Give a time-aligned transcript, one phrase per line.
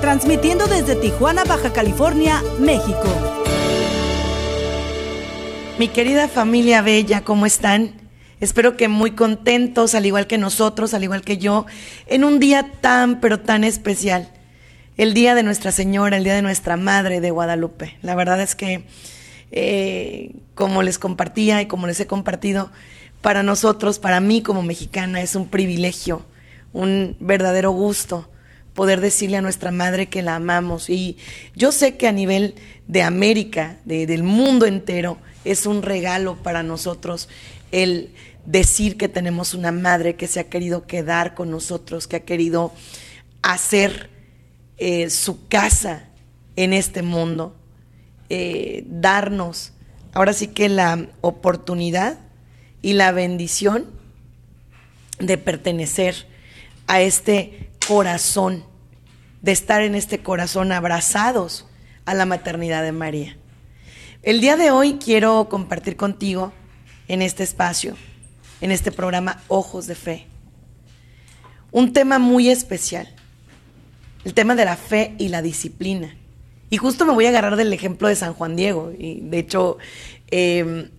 [0.00, 3.04] transmitiendo desde Tijuana, Baja California, México.
[5.78, 7.92] Mi querida familia bella, ¿cómo están?
[8.40, 11.66] Espero que muy contentos, al igual que nosotros, al igual que yo,
[12.06, 14.28] en un día tan, pero tan especial.
[14.96, 17.96] El día de Nuestra Señora, el día de nuestra Madre de Guadalupe.
[18.02, 18.84] La verdad es que,
[19.50, 22.70] eh, como les compartía y como les he compartido,
[23.20, 26.22] para nosotros, para mí como mexicana, es un privilegio,
[26.72, 28.28] un verdadero gusto
[28.78, 30.88] poder decirle a nuestra madre que la amamos.
[30.88, 31.16] Y
[31.56, 32.54] yo sé que a nivel
[32.86, 37.28] de América, del mundo entero, es un regalo para nosotros
[37.72, 38.14] el
[38.46, 42.72] decir que tenemos una madre que se ha querido quedar con nosotros, que ha querido
[43.42, 44.10] hacer
[44.76, 46.04] eh, su casa
[46.54, 47.56] en este mundo,
[48.28, 49.72] eh, darnos
[50.12, 52.20] ahora sí que la oportunidad
[52.80, 53.86] y la bendición
[55.18, 56.28] de pertenecer
[56.86, 58.64] a este corazón,
[59.40, 61.66] de estar en este corazón abrazados
[62.04, 63.38] a la maternidad de María.
[64.22, 66.52] El día de hoy quiero compartir contigo
[67.08, 67.96] en este espacio,
[68.60, 70.26] en este programa Ojos de Fe,
[71.72, 73.08] un tema muy especial,
[74.26, 76.14] el tema de la fe y la disciplina.
[76.68, 79.78] Y justo me voy a agarrar del ejemplo de San Juan Diego, y de hecho
[80.30, 80.90] em,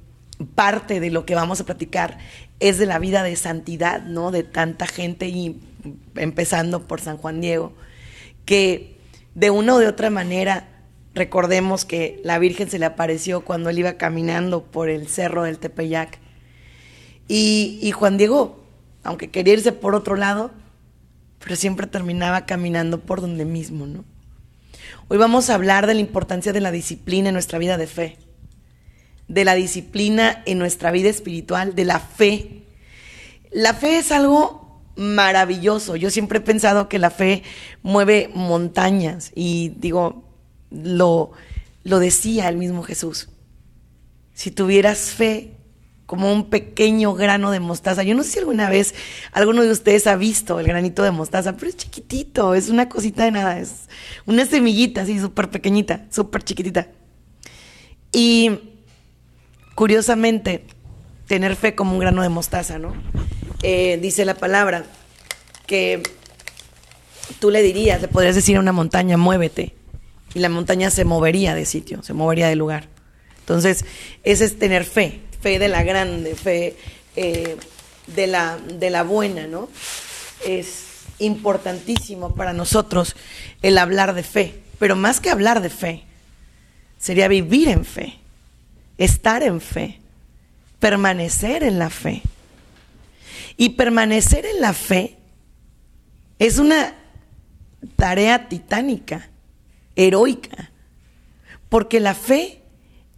[0.55, 2.17] parte de lo que vamos a platicar
[2.59, 4.31] es de la vida de santidad, ¿no?
[4.31, 5.59] De tanta gente y
[6.15, 7.73] empezando por San Juan Diego,
[8.45, 8.97] que
[9.35, 10.67] de una o de otra manera
[11.13, 15.59] recordemos que la Virgen se le apareció cuando él iba caminando por el cerro del
[15.59, 16.19] Tepeyac.
[17.27, 18.63] Y, Juan Diego,
[19.03, 20.51] aunque quería irse por otro lado,
[21.43, 24.03] pero siempre terminaba caminando por donde mismo, ¿no?
[25.09, 28.17] Hoy vamos a hablar de la importancia de la disciplina en nuestra vida de fe
[29.29, 32.63] de la disciplina en nuestra vida espiritual, de la fe.
[33.51, 34.68] La fe es algo
[34.99, 35.95] maravilloso.
[35.95, 37.43] Yo siempre he pensado que la fe
[37.81, 40.23] mueve montañas y digo,
[40.71, 41.31] lo,
[41.83, 43.29] lo decía el mismo Jesús.
[44.33, 45.53] Si tuvieras fe
[46.05, 48.93] como un pequeño grano de mostaza, yo no sé si alguna vez
[49.31, 53.23] alguno de ustedes ha visto el granito de mostaza, pero es chiquitito, es una cosita
[53.23, 53.87] de nada, es
[54.25, 56.87] una semillita así súper pequeñita, súper chiquitita.
[58.11, 58.59] Y
[59.75, 60.65] curiosamente,
[61.27, 62.93] tener fe como un grano de mostaza, ¿no?
[63.61, 64.85] Eh, dice la palabra
[65.67, 66.01] que
[67.39, 69.73] tú le dirías, le podrías decir a una montaña, muévete,
[70.33, 72.87] y la montaña se movería de sitio, se movería de lugar.
[73.39, 73.85] Entonces,
[74.23, 76.75] ese es tener fe, fe de la grande, fe
[77.15, 77.57] eh,
[78.07, 79.69] de, la, de la buena, ¿no?
[80.45, 80.85] Es
[81.19, 83.15] importantísimo para nosotros
[83.61, 86.03] el hablar de fe, pero más que hablar de fe,
[86.97, 88.19] sería vivir en fe
[88.99, 89.97] estar en fe,
[90.79, 92.21] permanecer en la fe.
[93.59, 95.17] Y permanecer en la fe
[96.39, 96.95] es una
[97.95, 99.29] tarea titánica,
[99.95, 100.71] heroica,
[101.69, 102.63] porque la fe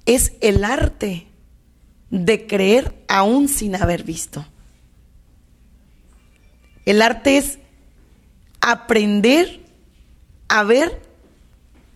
[0.06, 1.28] es el arte
[2.10, 4.46] de creer aún sin haber visto.
[6.86, 7.60] El arte es
[8.60, 9.62] aprender
[10.50, 11.02] a ver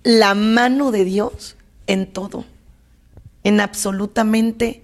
[0.04, 1.58] la mano de Dios
[1.88, 2.46] en todo
[3.46, 4.82] en absolutamente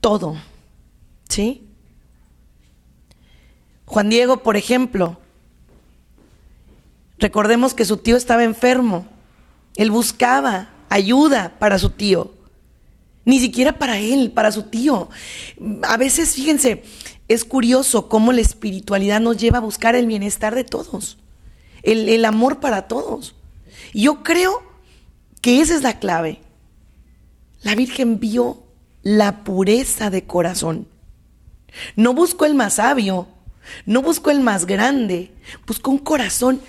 [0.00, 0.36] todo.
[1.28, 1.67] ¿Sí?
[3.88, 5.18] Juan Diego, por ejemplo,
[7.18, 9.06] recordemos que su tío estaba enfermo.
[9.76, 12.34] Él buscaba ayuda para su tío.
[13.24, 15.08] Ni siquiera para él, para su tío.
[15.82, 16.82] A veces, fíjense,
[17.28, 21.16] es curioso cómo la espiritualidad nos lleva a buscar el bienestar de todos,
[21.82, 23.34] el, amor para todos.
[23.94, 24.62] Yo creo
[25.40, 26.40] que esa es la clave.
[27.62, 28.62] La Virgen vio
[29.02, 30.88] la pureza de corazón.
[31.96, 33.28] No buscó el más sabio,
[33.86, 35.32] no buscó el más grande,
[35.66, 36.60] buscó un corazón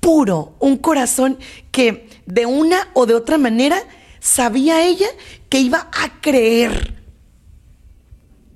[0.00, 1.38] puro, un corazón
[1.70, 3.78] que de una o de otra manera
[4.20, 5.08] sabía ella
[5.48, 6.94] que iba a creer.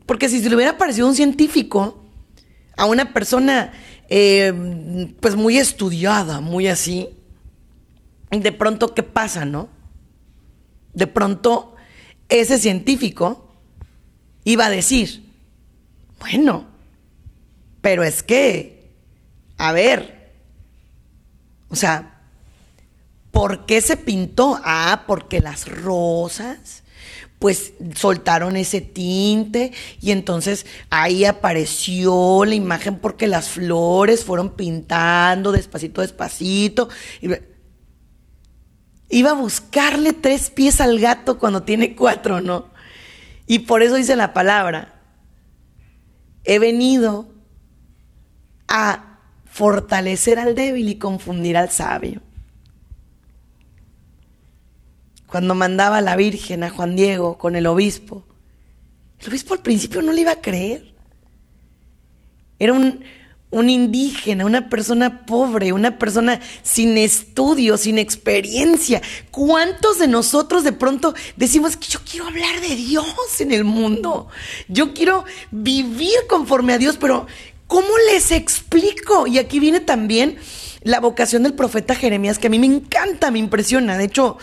[0.06, 1.99] Porque si se le hubiera parecido un científico,
[2.76, 3.73] a una persona
[4.08, 7.08] eh, pues muy estudiada, muy así,
[8.31, 9.69] de pronto, ¿qué pasa, no?
[10.94, 11.75] de pronto
[12.29, 13.49] ese científico
[14.44, 15.25] iba a decir,
[16.20, 16.67] bueno,
[17.82, 18.90] pero es que,
[19.58, 20.32] a ver,
[21.69, 22.20] o sea,
[23.31, 24.58] ¿por qué se pintó?
[24.64, 26.82] Ah, porque las rosas
[27.38, 35.50] pues soltaron ese tinte y entonces ahí apareció la imagen porque las flores fueron pintando
[35.50, 36.88] despacito, despacito.
[39.08, 42.70] Iba a buscarle tres pies al gato cuando tiene cuatro, ¿no?
[43.49, 45.00] Y por eso dice la palabra,
[46.44, 47.31] he venido
[48.75, 52.23] a fortalecer al débil y confundir al sabio.
[55.27, 58.25] Cuando mandaba a la Virgen a Juan Diego con el obispo,
[59.21, 60.95] el obispo al principio no le iba a creer.
[62.59, 63.05] Era un,
[63.51, 69.03] un indígena, una persona pobre, una persona sin estudio, sin experiencia.
[69.31, 74.29] ¿Cuántos de nosotros de pronto decimos que yo quiero hablar de Dios en el mundo?
[74.69, 77.27] Yo quiero vivir conforme a Dios, pero
[77.73, 79.27] ¿cómo les explico?
[79.27, 80.37] Y aquí viene también
[80.83, 83.97] la vocación del profeta Jeremías, que a mí me encanta, me impresiona.
[83.97, 84.37] De hecho,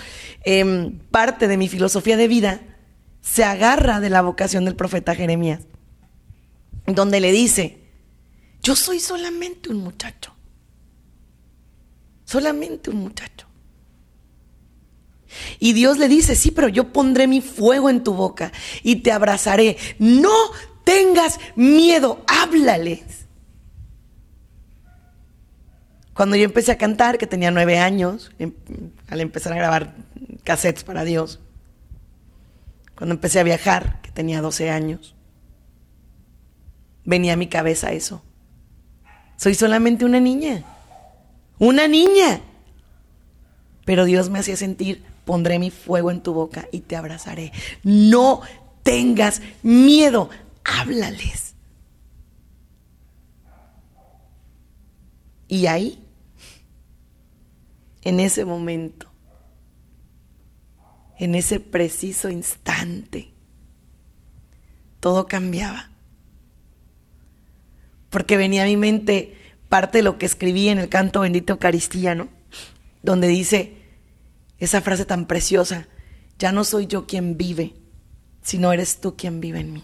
[0.46, 2.60] em, parte de mi filosofía de vida
[3.22, 5.60] se agarra de la vocación del profeta Jeremías,
[6.88, 7.78] donde le dice,
[8.64, 10.34] yo soy solamente un muchacho,
[12.26, 13.46] solamente un muchacho.
[15.60, 18.52] Y Dios le dice, sí, pero yo pondré mi fuego en tu boca
[18.82, 19.78] y te abrazaré.
[20.00, 20.34] No
[20.84, 23.19] tengas miedo, háblales.
[26.20, 28.52] Cuando yo empecé a cantar, que tenía nueve años, em,
[29.08, 29.96] al empezar a grabar
[30.44, 31.40] cassettes para Dios,
[32.98, 35.16] cuando empecé a viajar, que tenía 12 años,
[37.06, 38.22] venía a mi cabeza eso.
[39.38, 40.66] Soy solamente una niña,
[41.58, 42.42] una niña.
[43.86, 47.54] Pero Dios me hacía sentir, pondré mi fuego en tu boca y te abrazaré.
[47.84, 48.42] No
[48.84, 50.30] tengas miedo,
[50.66, 51.56] háblales.
[55.48, 56.06] Y ahí
[58.02, 59.08] en ese momento,
[61.18, 63.34] en ese preciso instante,
[65.00, 65.90] todo cambiaba.
[68.10, 69.38] Porque venía a mi mente
[69.68, 72.30] parte de lo que escribí en el canto Bendito Eucaristía, ¿no?
[73.04, 73.78] Donde dice
[74.58, 75.88] esa frase tan preciosa,
[76.38, 77.74] ya no soy yo quien vive,
[78.42, 79.84] sino eres tú quien vive en mí.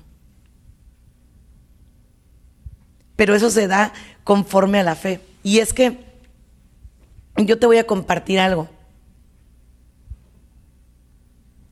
[3.16, 5.22] Pero eso se da conforme a la fe.
[5.44, 6.05] Y es que
[7.38, 8.70] yo te voy a compartir algo.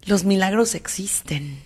[0.05, 1.61] Los milagros existen.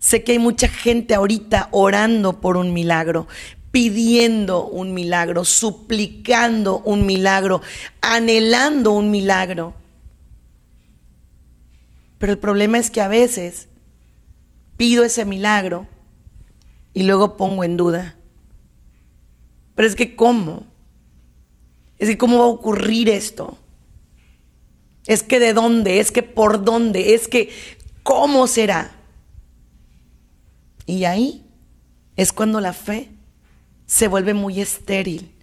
[0.00, 3.28] Sé que hay mucha gente ahorita orando por un milagro,
[3.70, 7.62] pidiendo un milagro, suplicando un milagro,
[8.00, 9.74] anhelando un milagro.
[12.18, 13.68] Pero el problema es que a veces
[14.76, 15.86] pido ese milagro
[16.94, 18.16] y luego pongo en duda.
[19.74, 20.66] Pero es que ¿cómo?
[21.98, 23.58] Es que cómo va a ocurrir esto.
[25.06, 27.50] Es que de dónde, es que por dónde, es que
[28.02, 28.92] cómo será.
[30.86, 31.44] Y ahí
[32.16, 33.10] es cuando la fe
[33.86, 35.34] se vuelve muy estéril.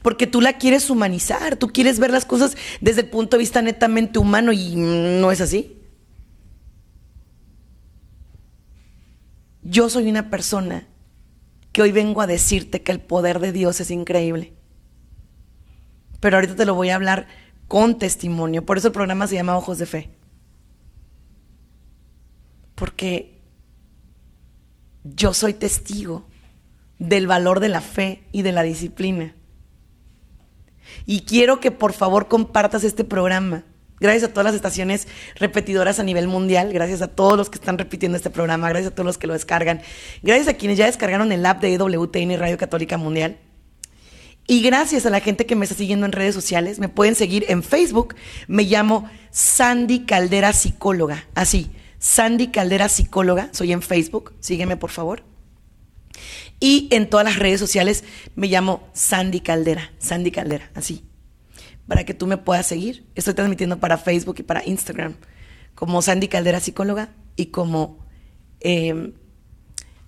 [0.00, 3.60] Porque tú la quieres humanizar, tú quieres ver las cosas desde el punto de vista
[3.60, 5.76] netamente humano y no es así.
[9.62, 10.86] Yo soy una persona
[11.72, 14.52] que hoy vengo a decirte que el poder de Dios es increíble
[16.22, 17.26] pero ahorita te lo voy a hablar
[17.66, 18.64] con testimonio.
[18.64, 20.10] Por eso el programa se llama Ojos de Fe.
[22.76, 23.40] Porque
[25.02, 26.28] yo soy testigo
[27.00, 29.34] del valor de la fe y de la disciplina.
[31.06, 33.64] Y quiero que por favor compartas este programa.
[33.98, 37.78] Gracias a todas las estaciones repetidoras a nivel mundial, gracias a todos los que están
[37.78, 39.82] repitiendo este programa, gracias a todos los que lo descargan,
[40.22, 43.38] gracias a quienes ya descargaron el app de EWTN Radio Católica Mundial.
[44.46, 47.44] Y gracias a la gente que me está siguiendo en redes sociales, me pueden seguir
[47.48, 48.14] en Facebook.
[48.48, 51.26] Me llamo Sandy Caldera Psicóloga.
[51.34, 53.48] Así, Sandy Caldera Psicóloga.
[53.52, 54.34] Soy en Facebook.
[54.40, 55.22] Sígueme, por favor.
[56.58, 59.92] Y en todas las redes sociales me llamo Sandy Caldera.
[59.98, 61.04] Sandy Caldera, así.
[61.86, 63.06] Para que tú me puedas seguir.
[63.14, 65.14] Estoy transmitiendo para Facebook y para Instagram
[65.74, 67.98] como Sandy Caldera Psicóloga y como
[68.60, 69.14] em,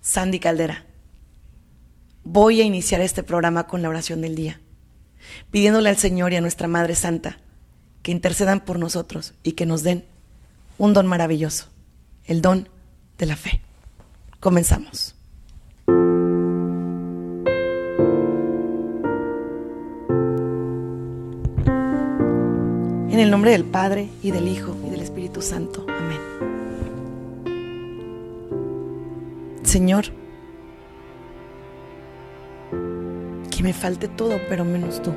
[0.01, 0.87] Sandy Caldera
[2.25, 4.61] voy a iniciar este programa con la oración del día,
[5.51, 7.39] pidiéndole al Señor y a nuestra Madre Santa
[8.03, 10.05] que intercedan por nosotros y que nos den
[10.79, 11.69] un don maravilloso,
[12.25, 12.69] el don
[13.19, 13.61] de la fe.
[14.41, 15.15] Comenzamos.
[23.11, 25.87] En el nombre del Padre y del Hijo y del Espíritu Santo.
[25.89, 26.19] Amén.
[29.63, 30.07] Señor,
[33.65, 35.15] me falte todo, pero menos tú.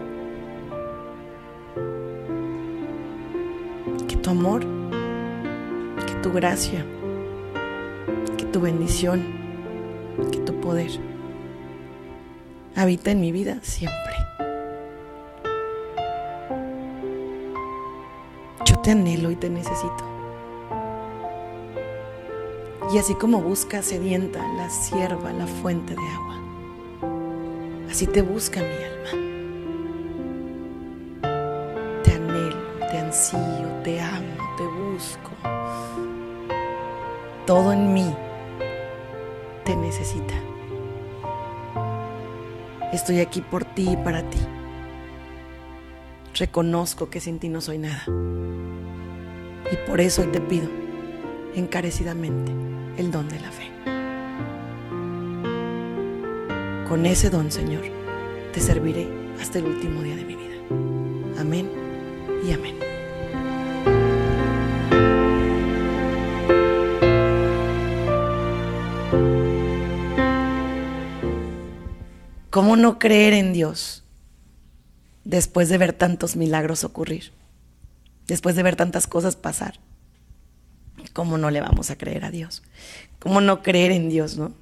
[4.07, 4.61] que tu amor,
[6.05, 6.85] que tu gracia,
[8.37, 9.21] que tu bendición,
[10.31, 10.91] que tu poder
[12.73, 14.15] habita en mi vida siempre.
[18.65, 20.05] Yo te anhelo y te necesito.
[22.93, 26.46] Y así como busca sedienta la sierva, la fuente de agua,
[27.97, 29.09] así te busca mi alma.
[32.03, 35.31] Te anhelo, te ansío, te amo, te busco.
[37.47, 38.15] Todo en mí
[39.65, 40.35] te necesita.
[42.93, 44.41] Estoy aquí por ti y para ti.
[46.35, 48.03] Reconozco que sin ti no soy nada.
[49.71, 50.69] Y por eso hoy te pido
[51.55, 52.51] encarecidamente
[53.01, 53.76] el don de la fe.
[56.87, 57.83] Con ese don, Señor,
[58.53, 59.09] te serviré
[59.41, 60.55] hasta el último día de mi vida.
[61.37, 61.69] Amén
[62.47, 62.77] y amén.
[72.49, 74.05] ¿Cómo no creer en Dios
[75.25, 77.33] después de ver tantos milagros ocurrir?
[78.27, 79.81] Después de ver tantas cosas pasar.
[81.11, 82.63] ¿Cómo no le vamos a creer a Dios?
[83.19, 84.53] ¿Cómo no creer en Dios, no?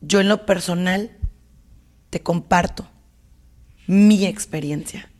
[0.00, 1.10] Yo en lo personal
[2.10, 2.88] te comparto
[3.86, 5.10] mi experiencia.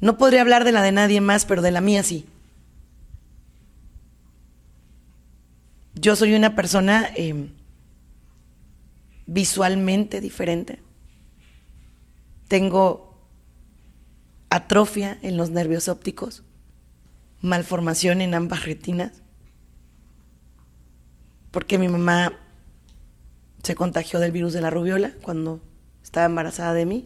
[0.00, 2.26] No podría hablar de la de nadie más, pero de la mía sí.
[5.94, 7.48] Yo soy una persona eh,
[9.26, 10.80] visualmente diferente.
[12.46, 13.08] Tengo
[14.50, 16.44] atrofia en los nervios ópticos,
[17.40, 19.22] malformación en ambas retinas,
[21.50, 22.32] porque mi mamá
[23.62, 25.60] se contagió del virus de la rubiola cuando
[26.02, 27.04] estaba embarazada de mí.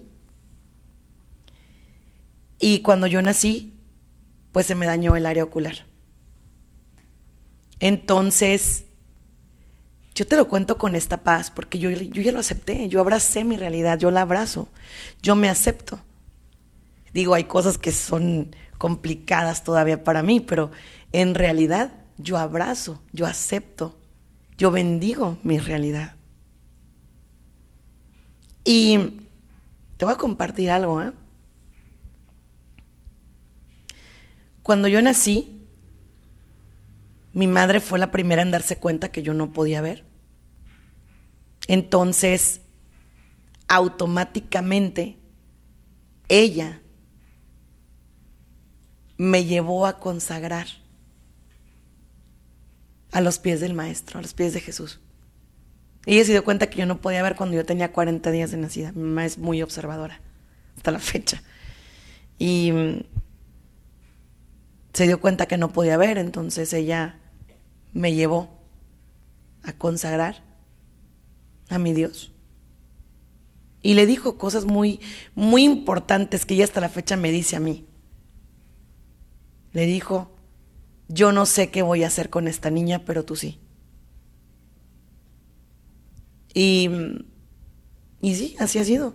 [2.58, 3.74] Y cuando yo nací,
[4.52, 5.86] pues se me dañó el área ocular.
[7.80, 8.84] Entonces,
[10.14, 13.44] yo te lo cuento con esta paz, porque yo, yo ya lo acepté, yo abracé
[13.44, 14.68] mi realidad, yo la abrazo,
[15.22, 15.98] yo me acepto.
[17.12, 20.70] Digo, hay cosas que son complicadas todavía para mí, pero
[21.12, 23.98] en realidad yo abrazo, yo acepto,
[24.58, 26.14] yo bendigo mi realidad.
[28.64, 28.98] Y
[29.96, 31.12] te voy a compartir algo, ¿eh?
[34.62, 35.66] Cuando yo nací,
[37.32, 40.04] mi madre fue la primera en darse cuenta que yo no podía ver.
[41.66, 42.60] Entonces,
[43.68, 45.18] automáticamente,
[46.28, 46.82] ella
[49.16, 50.66] me llevó a consagrar
[53.12, 55.00] a los pies del Maestro, a los pies de Jesús.
[56.04, 58.56] Ella se dio cuenta que yo no podía ver cuando yo tenía 40 días de
[58.56, 58.92] nacida.
[58.92, 60.20] Mi mamá es muy observadora
[60.76, 61.42] hasta la fecha.
[62.38, 63.02] Y mm,
[64.92, 67.18] se dio cuenta que no podía ver, entonces ella
[67.92, 68.58] me llevó
[69.62, 70.42] a consagrar
[71.68, 72.32] a mi Dios.
[73.80, 75.00] Y le dijo cosas muy,
[75.34, 77.86] muy importantes que ella hasta la fecha me dice a mí.
[79.72, 80.30] Le dijo,
[81.08, 83.58] yo no sé qué voy a hacer con esta niña, pero tú sí.
[86.54, 86.90] Y,
[88.20, 89.14] y sí, así ha sido.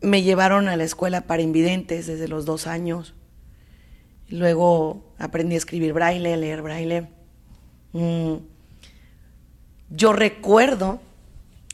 [0.00, 3.14] Me llevaron a la escuela para invidentes desde los dos años.
[4.28, 7.08] Luego aprendí a escribir braille, a leer braille.
[7.92, 8.36] Mm.
[9.90, 11.00] Yo recuerdo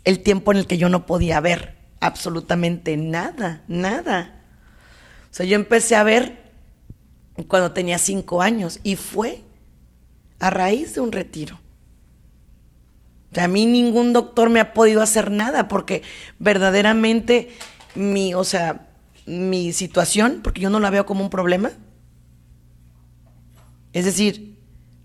[0.04, 4.42] el tiempo en el que yo no podía ver absolutamente nada, nada.
[5.30, 6.47] O sea, yo empecé a ver
[7.49, 9.42] cuando tenía cinco años y fue
[10.38, 11.61] a raíz de un retiro.
[13.31, 16.02] O sea, a mí ningún doctor me ha podido hacer nada porque
[16.38, 17.50] verdaderamente
[17.95, 18.88] mi, o sea,
[19.26, 21.73] mi situación, porque yo no la veo como un problema,
[23.93, 24.59] es decir,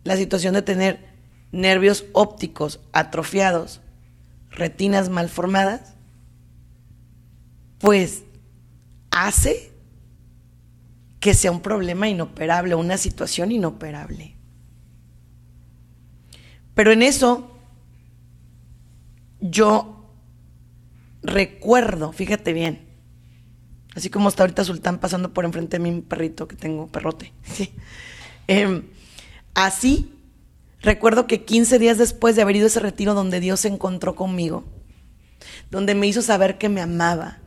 [0.04, 1.12] la situación de tener
[1.52, 3.82] nervios ópticos atrofiados,
[4.50, 5.96] retinas malformadas,
[7.80, 8.24] pues
[9.12, 9.72] hace
[11.20, 14.36] que sea un problema inoperable, una situación inoperable.
[16.74, 17.52] Pero en eso
[19.40, 20.06] yo
[21.24, 22.88] recuerdo, fíjate bien,
[23.96, 27.34] así como está ahorita Sultán pasando por enfrente de mi perrito que tengo, perrote.
[28.48, 28.84] Em,
[29.54, 30.12] así,
[30.82, 34.16] recuerdo que 15 días después de haber ido a ese retiro donde Dios se encontró
[34.16, 34.66] conmigo,
[35.70, 37.38] donde me hizo saber que me amaba,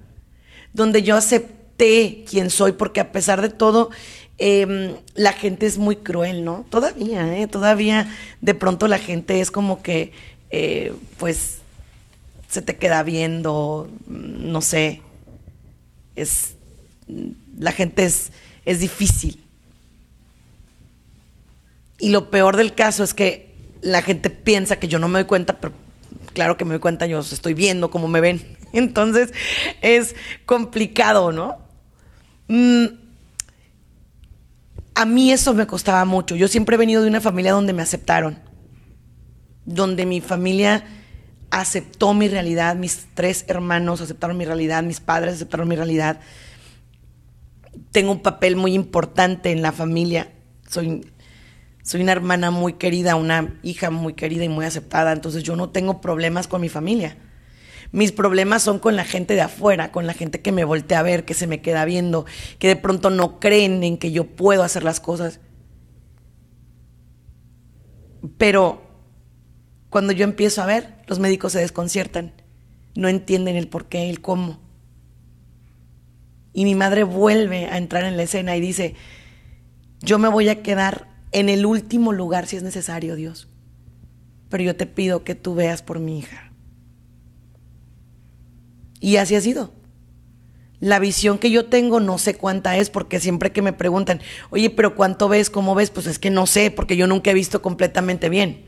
[0.73, 3.91] donde yo acepté quién soy, porque a pesar de todo,
[4.39, 6.67] em, la gente es muy cruel, ¿no?
[6.71, 7.47] Todavía, ¿eh?
[7.47, 8.09] Todavía
[8.41, 10.13] de pronto la gente es como que,
[10.51, 11.59] eh, pues,
[12.49, 15.03] se te queda viendo, no sé.
[16.17, 16.55] Es
[17.59, 18.33] la gente es,
[18.65, 19.41] es difícil.
[21.99, 25.27] Y lo peor del caso es que la gente piensa que yo no me doy
[25.27, 25.73] cuenta, pero
[26.33, 28.43] claro que me doy cuenta, yo estoy viendo cómo me ven.
[28.73, 29.33] Entonces
[29.83, 30.15] es
[30.47, 31.59] complicado, ¿no?
[32.49, 32.87] Mm,
[34.95, 36.37] a mí eso me costaba mucho.
[36.37, 38.39] Yo siempre he venido de una familia donde me aceptaron,
[39.65, 40.85] donde mi familia
[41.51, 46.21] aceptó mi realidad, mis tres hermanos aceptaron mi realidad, mis padres aceptaron mi realidad.
[47.91, 50.33] Tengo un papel muy importante en la familia.
[50.69, 51.07] Soy,
[51.83, 55.71] soy una hermana muy querida, una hija muy querida y muy aceptada, entonces yo no
[55.71, 57.17] tengo problemas con mi familia.
[57.95, 61.05] Mis problemas son con la gente de afuera, con la gente que me voltea a
[61.05, 62.27] ver, que se me queda viendo,
[62.59, 65.39] que de pronto no creen en que yo puedo hacer las cosas.
[68.37, 68.83] Pero
[69.91, 72.33] cuando yo empiezo a ver, los médicos se desconciertan,
[72.97, 74.59] no entienden el por qué, el cómo.
[76.53, 78.97] Y mi madre vuelve a entrar en la escena y dice,
[80.01, 83.47] yo me voy a quedar en el último lugar si es necesario, Dios.
[84.49, 86.44] Pero yo te pido que tú veas por mi hija.
[89.05, 89.71] Y así ha sido.
[90.81, 94.71] La visión que yo tengo no sé cuánta es, porque siempre que me preguntan, oye,
[94.71, 95.51] pero ¿cuánto ves?
[95.51, 95.91] ¿Cómo ves?
[95.91, 98.65] Pues es que no sé, porque yo nunca he visto completamente bien.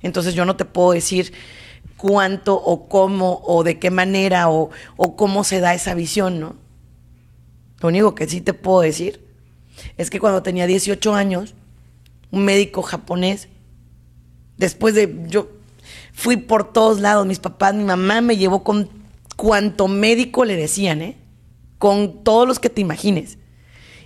[0.00, 1.32] Entonces yo no te puedo decir
[1.96, 4.70] cuánto o cómo o de qué manera o,
[5.16, 6.54] cómo se da esa visión, ¿no?
[7.80, 9.26] Lo único que sí te puedo decir
[9.96, 11.56] es que cuando tenía 18 años,
[12.30, 13.48] un médico japonés,
[14.56, 15.50] después de yo
[16.12, 18.99] fui por todos lados, mis papás, mi mamá me llevó con
[19.40, 21.16] cuanto médico le decían, ¿eh?
[21.78, 23.38] Con todos los que te imagines.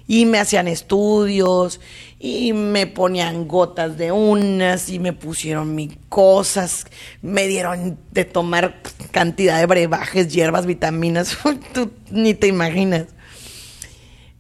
[0.07, 1.81] Y me hacían estudios
[2.21, 6.87] y me ponían gotas de unas y me pusieron mis cosas,
[7.21, 11.37] me dieron de tomar cantidad de brebajes, hierbas, vitaminas,
[11.75, 13.07] tú ni te imaginas.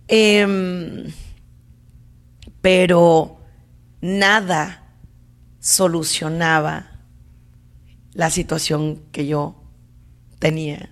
[0.07, 1.12] Em,
[2.61, 3.40] pero
[4.00, 4.94] nada
[5.59, 7.00] solucionaba
[8.12, 9.63] la situación que yo
[10.44, 10.90] tenía.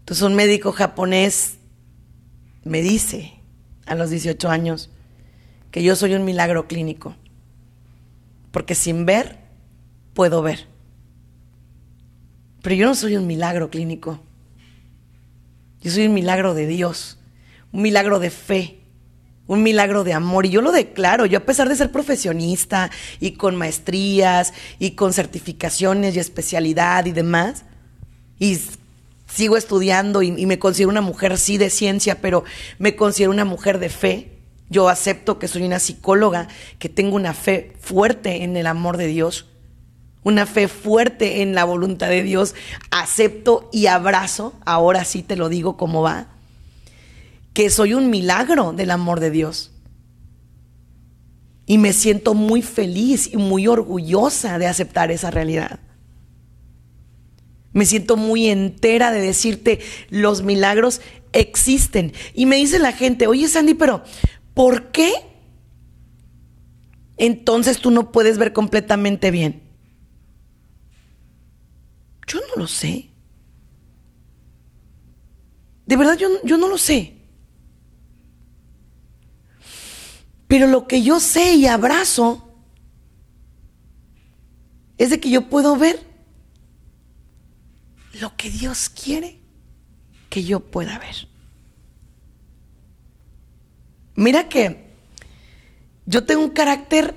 [0.00, 1.56] Entonces un médico japonés
[2.64, 3.32] me dice
[3.86, 4.90] a los 18 años
[5.70, 7.16] que yo soy un milagro clínico,
[8.50, 9.38] porque sin ver
[10.12, 10.66] puedo ver.
[12.60, 14.20] Pero yo no soy un milagro clínico.
[15.80, 17.18] Yo soy un milagro de Dios,
[17.72, 18.81] un milagro de fe,
[19.52, 20.46] un milagro de amor.
[20.46, 25.12] Y yo lo declaro, yo a pesar de ser profesionista y con maestrías y con
[25.12, 27.64] certificaciones y especialidad y demás,
[28.38, 28.58] y
[29.26, 32.44] sigo estudiando y, me considero una mujer, sí, de ciencia, pero
[32.78, 34.38] me considero una mujer de fe.
[34.70, 39.06] Yo acepto que soy una psicóloga, que tengo una fe fuerte en el amor de
[39.06, 39.48] Dios,
[40.22, 42.54] una fe fuerte en la voluntad de Dios.
[42.90, 46.28] Acepto y abrazo, ahora sí te lo digo como va,
[47.52, 49.72] que soy un milagro del amor de Dios.
[51.66, 55.80] Y me siento muy feliz y muy orgullosa de aceptar esa realidad.
[57.72, 61.00] Me siento muy entera de decirte, los milagros
[61.32, 62.12] existen.
[62.34, 64.02] Y me dice la gente, oye Sandy, pero
[64.54, 65.12] ¿por qué
[67.16, 69.62] entonces tú no puedes ver completamente bien?
[72.26, 73.10] Yo no lo sé.
[75.86, 77.21] De verdad, yo, yo no lo sé.
[80.52, 82.46] Pero lo que yo sé y abrazo
[84.98, 85.98] es de que yo puedo ver
[88.20, 89.38] lo que Dios quiere
[90.28, 91.26] que yo pueda ver.
[94.14, 94.90] Mira que
[96.04, 97.14] yo tengo un carácter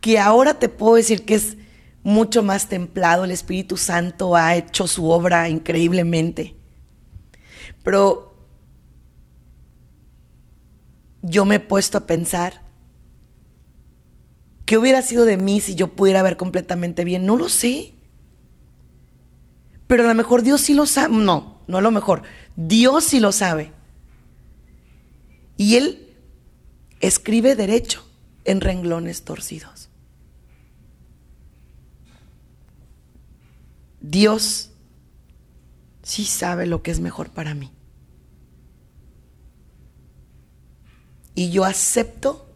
[0.00, 1.56] que ahora te puedo decir que es
[2.04, 3.24] mucho más templado.
[3.24, 6.54] El Espíritu Santo ha hecho su obra increíblemente.
[7.82, 8.35] Pero
[11.28, 12.62] yo me he puesto a pensar,
[14.64, 17.26] ¿qué hubiera sido de mí si yo pudiera ver completamente bien?
[17.26, 17.94] No lo sé.
[19.88, 21.16] Pero a lo mejor Dios sí lo sabe.
[21.16, 22.22] No, no a lo mejor.
[22.54, 23.72] Dios sí lo sabe.
[25.56, 26.14] Y Él
[27.00, 28.06] escribe derecho
[28.44, 29.88] en renglones torcidos.
[34.00, 34.70] Dios
[36.02, 37.72] sí sabe lo que es mejor para mí.
[41.36, 42.50] Y yo acepto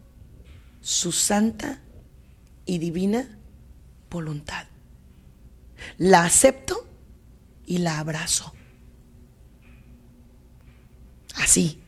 [0.81, 1.79] su santa
[2.65, 3.37] y divina
[4.09, 4.65] voluntad.
[5.97, 6.85] La acepto
[7.65, 8.53] y la abrazo.
[11.35, 11.81] Así.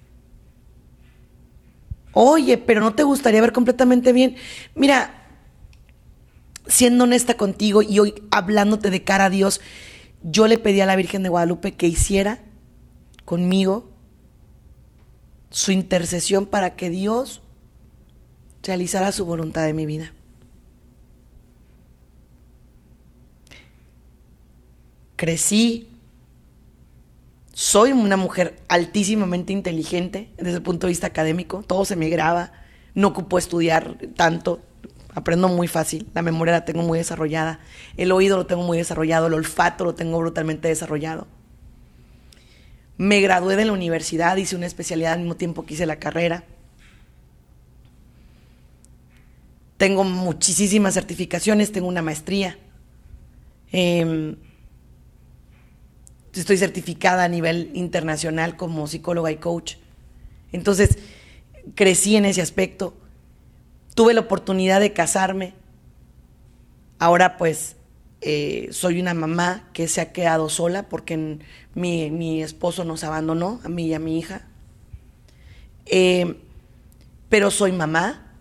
[2.13, 4.35] Oye, pero no te gustaría ver completamente bien.
[4.75, 5.27] Mira,
[6.67, 9.61] siendo honesta contigo y hoy hablándote de cara a Dios,
[10.21, 12.39] yo le pedí a la Virgen de Guadalupe que hiciera
[13.25, 13.92] conmigo
[15.53, 17.41] su intercesión para que Dios
[18.63, 20.11] realizara su voluntad en mi vida.
[25.15, 25.89] Crecí,
[27.53, 32.51] soy una mujer altísimamente inteligente desde el punto de vista académico, todo se me graba,
[32.95, 34.59] no ocupo estudiar tanto,
[35.13, 37.59] aprendo muy fácil, la memoria la tengo muy desarrollada,
[37.95, 41.27] el oído lo tengo muy desarrollado, el olfato lo tengo brutalmente desarrollado.
[42.97, 46.43] Me gradué de la universidad, hice una especialidad al mismo tiempo que hice la carrera.
[49.77, 52.57] Tengo muchísimas certificaciones, tengo una maestría.
[53.71, 54.35] Em,
[56.33, 59.75] estoy certificada a nivel internacional como psicóloga y coach.
[60.51, 60.97] Entonces,
[61.75, 62.95] crecí en ese aspecto.
[63.95, 65.53] Tuve la oportunidad de casarme.
[66.99, 67.75] Ahora pues
[68.25, 71.39] eh, soy una mamá que se ha quedado sola porque
[71.75, 74.47] mi, esposo nos abandonó, a mí y a mi hija.
[75.85, 76.37] Eh,
[77.27, 78.31] pero soy mamá,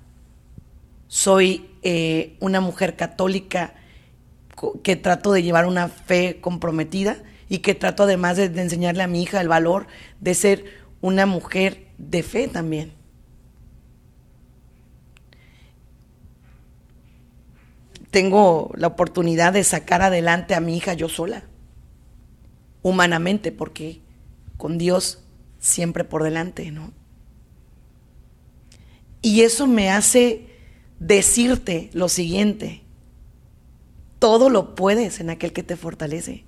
[1.09, 3.75] soy eh, una mujer católica
[4.85, 7.17] que trato de llevar una fe comprometida
[7.49, 9.89] y que trato además de enseñarle a mi hija el valor
[10.21, 10.65] de ser
[11.01, 13.02] una mujer de fe también.
[18.13, 21.45] Tengo la oportunidad de sacar adelante a mi hija yo sola,
[22.83, 24.03] humanamente, porque
[24.59, 25.25] con Dios
[25.59, 26.93] siempre por delante, ¿no?
[29.23, 30.47] Y eso me hace
[30.99, 32.83] decirte lo siguiente,
[34.19, 36.45] todo lo puedes en aquel que te fortalece.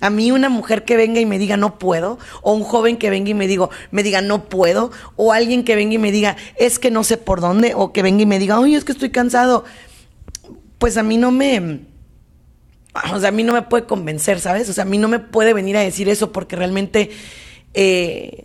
[0.00, 3.10] A mí una mujer que venga y me diga no puedo, o un joven que
[3.10, 6.36] venga y me diga, me diga no puedo, o alguien que venga y me diga
[6.56, 8.92] es que no sé por dónde, o que venga y me diga, oye, es que
[8.92, 9.64] estoy cansado
[10.78, 11.80] pues a mí no me,
[13.12, 14.68] o sea, a mí no me puede convencer, ¿sabes?
[14.68, 17.10] O sea, a mí no me puede venir a decir eso porque realmente
[17.74, 18.44] eh,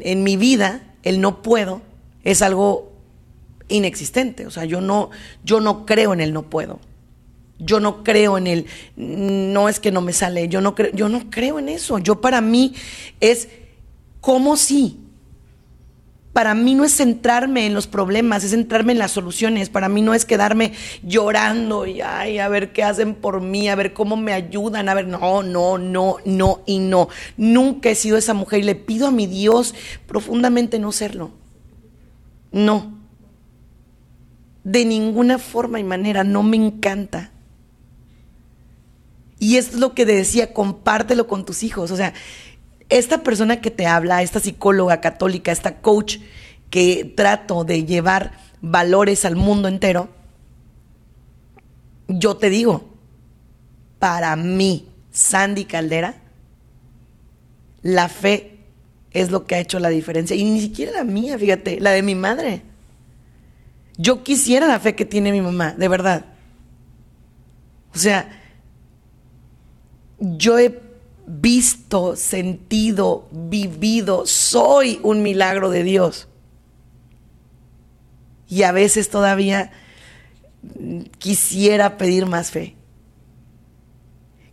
[0.00, 1.82] en mi vida el no puedo
[2.24, 2.92] es algo
[3.68, 4.46] inexistente.
[4.46, 5.10] O sea, yo no,
[5.44, 6.80] yo no creo en el no puedo.
[7.58, 10.48] Yo no creo en el no es que no me sale.
[10.48, 11.98] Yo no creo, yo no creo en eso.
[11.98, 12.74] Yo para mí
[13.20, 13.48] es
[14.20, 14.98] como si
[16.38, 19.70] para mí no es centrarme en los problemas, es centrarme en las soluciones.
[19.70, 20.72] Para mí no es quedarme
[21.02, 24.94] llorando y ay, a ver qué hacen por mí, a ver cómo me ayudan, a
[24.94, 27.08] ver, no, no, no, no y no.
[27.36, 29.74] Nunca he sido esa mujer y le pido a mi Dios
[30.06, 31.32] profundamente no serlo.
[32.52, 32.96] No.
[34.62, 37.32] De ninguna forma y manera, no me encanta.
[39.40, 41.90] Y esto es lo que decía, compártelo con tus hijos.
[41.90, 42.14] O sea,
[42.88, 46.18] esta persona que te habla, esta psicóloga católica, esta coach
[46.70, 50.08] que trato de llevar valores al mundo entero,
[52.08, 52.88] yo te digo,
[53.98, 56.14] para mí, Sandy Caldera,
[57.82, 58.58] la fe
[59.10, 60.36] es lo que ha hecho la diferencia.
[60.36, 62.62] Y ni siquiera la mía, fíjate, la de mi madre.
[63.96, 66.24] Yo quisiera la fe que tiene mi mamá, de verdad.
[67.94, 68.28] O sea,
[70.20, 70.87] yo he
[71.28, 74.26] visto, sentido, vivido.
[74.26, 76.28] Soy un milagro de Dios.
[78.48, 79.70] Y a veces todavía
[81.18, 82.74] quisiera pedir más fe.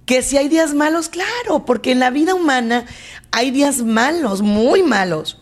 [0.05, 2.85] Que si hay días malos, claro, porque en la vida humana
[3.31, 5.41] hay días malos, muy malos.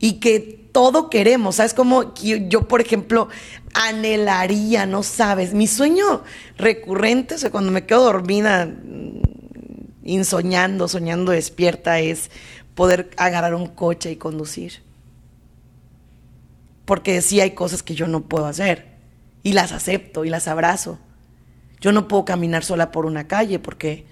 [0.00, 1.72] Y que todo queremos, ¿sabes?
[1.72, 3.28] Como yo, por ejemplo,
[3.74, 6.24] anhelaría, no sabes, mi sueño
[6.58, 9.20] recurrente, o sea, cuando me quedo dormida, mm,
[10.02, 12.28] insoñando, soñando despierta, es
[12.74, 14.82] poder agarrar un coche y conducir.
[16.86, 18.96] Porque sí hay cosas que yo no puedo hacer
[19.44, 20.98] y las acepto y las abrazo.
[21.80, 24.06] Yo no puedo caminar sola por una calle porque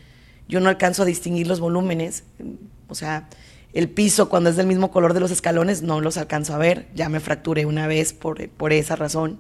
[0.47, 2.23] yo no alcanzo a distinguir los volúmenes.
[2.87, 3.29] O sea,
[3.73, 6.89] el piso cuando es del mismo color de los escalones no los alcanzo a ver,
[6.95, 9.39] ya me fracturé una vez por, por esa razón.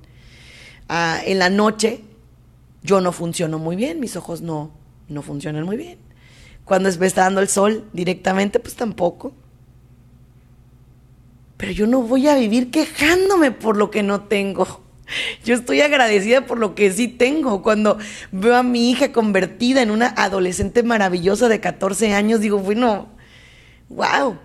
[0.88, 2.00] Ah, en la noche
[2.82, 4.72] yo no funciono muy bien, mis ojos no,
[5.08, 5.98] no funcionan muy bien.
[6.64, 9.32] Cuando está dando el sol directamente, pues tampoco.
[11.56, 14.82] Pero yo no voy a vivir quejándome por lo que no tengo.
[15.44, 17.62] Yo estoy agradecida por lo que sí tengo.
[17.62, 17.98] Cuando
[18.30, 23.08] veo a mi hija convertida en una adolescente maravillosa de 14 años, digo, bueno,
[23.94, 24.38] ¡Wow!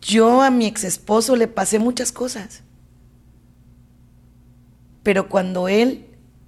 [0.00, 2.62] Yo a mi ex esposo le pasé muchas cosas.
[5.02, 6.06] Pero cuando él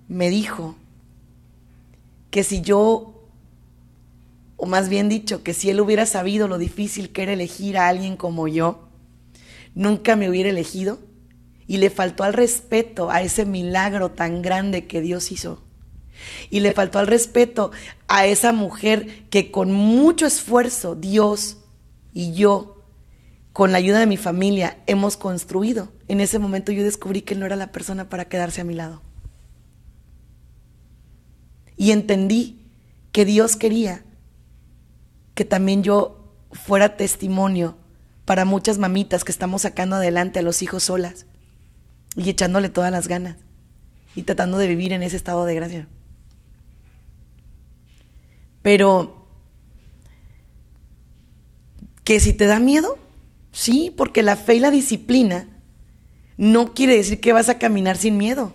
[0.08, 0.76] me dijo
[2.30, 3.28] que si yo,
[4.56, 7.88] o más bien dicho, que si él hubiera sabido lo difícil que era elegir a
[7.88, 8.88] alguien como yo,
[9.74, 10.98] nunca me hubiera elegido
[11.66, 15.65] y le faltó al respeto a ese milagro tan grande que Dios hizo.
[16.50, 17.70] Y le faltó al respeto
[18.08, 21.58] a esa mujer que con mucho esfuerzo Dios
[22.12, 22.84] y yo,
[23.52, 25.92] con la ayuda de mi familia, hemos construido.
[26.08, 29.02] En ese momento yo descubrí que no era la persona para quedarse a mi lado.
[31.76, 32.66] Y entendí
[33.12, 34.04] que Dios quería
[35.34, 37.76] que también yo fuera testimonio
[38.24, 41.26] para muchas mamitas que estamos sacando adelante a los hijos solas
[42.16, 43.36] y echándole todas las ganas
[44.14, 45.88] y tratando de vivir en ese estado de gracia.
[48.66, 49.28] Pero,
[52.02, 52.98] que si te da miedo,
[53.52, 55.46] sí, porque la fe y la disciplina
[56.36, 58.54] no quiere decir que vas a caminar sin miedo.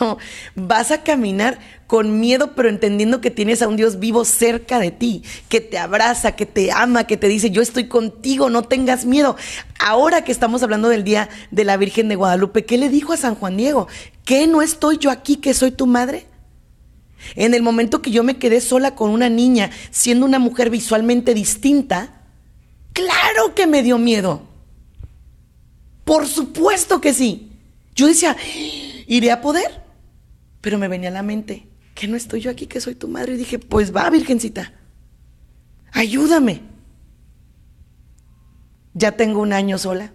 [0.56, 4.90] vas a caminar con miedo, pero entendiendo que tienes a un Dios vivo cerca de
[4.90, 9.04] ti, que te abraza, que te ama, que te dice, yo estoy contigo, no tengas
[9.04, 9.36] miedo.
[9.78, 13.16] Ahora que estamos hablando del Día de la Virgen de Guadalupe, ¿qué le dijo a
[13.16, 13.86] San Juan Diego?
[14.24, 16.26] ¿Que no estoy yo aquí, que soy tu madre?
[17.34, 21.34] En el momento que yo me quedé sola con una niña, siendo una mujer visualmente
[21.34, 22.22] distinta,
[22.92, 24.42] claro que me dio miedo.
[26.04, 27.50] Por supuesto que sí.
[27.94, 28.36] Yo decía,
[29.06, 29.82] ¿iré a poder?
[30.60, 33.34] Pero me venía a la mente, que no estoy yo aquí, que soy tu madre.
[33.34, 34.72] Y dije, pues va, Virgencita,
[35.92, 36.62] ayúdame.
[38.94, 40.12] Ya tengo un año sola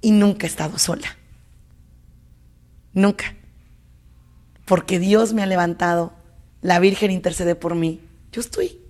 [0.00, 1.16] y nunca he estado sola.
[2.92, 3.36] Nunca
[4.70, 6.12] porque Dios me ha levantado,
[6.62, 7.98] la Virgen intercede por mí.
[8.30, 8.80] Yo estoy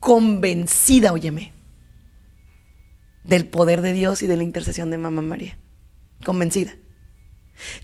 [0.00, 1.54] convencida, óyeme,
[3.24, 5.56] del poder de Dios y de la intercesión de Mamá María.
[6.26, 6.76] Convencida.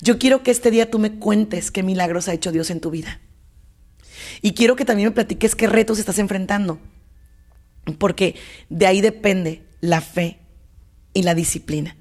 [0.03, 2.91] Yo quiero que este día tú me cuentes qué milagros ha hecho Dios en tu
[2.91, 3.23] vida.
[4.43, 6.79] Y quiero que también me platiques qué retos estás enfrentando.
[7.97, 8.35] Porque
[8.69, 10.41] de ahí depende la fe
[11.15, 11.97] y la disciplina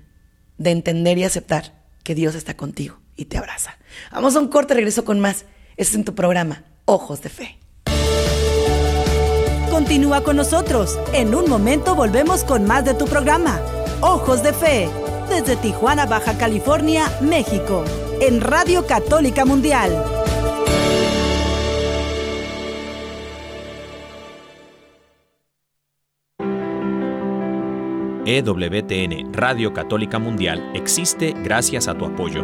[0.58, 3.77] de entender y aceptar que Dios está contigo y te abraza.
[4.12, 5.45] Vamos a un corte, regreso con más.
[5.77, 7.57] Este es en tu programa, Ojos de Fe.
[9.69, 10.99] Continúa con nosotros.
[11.13, 13.62] En un momento volvemos con más de tu programa,
[14.01, 14.89] Ojos de Fe,
[15.29, 17.86] desde Tijuana, Baja California, México,
[18.19, 20.03] en Radio Católica Mundial.
[28.25, 32.43] EWTN Radio Católica Mundial existe gracias a tu apoyo.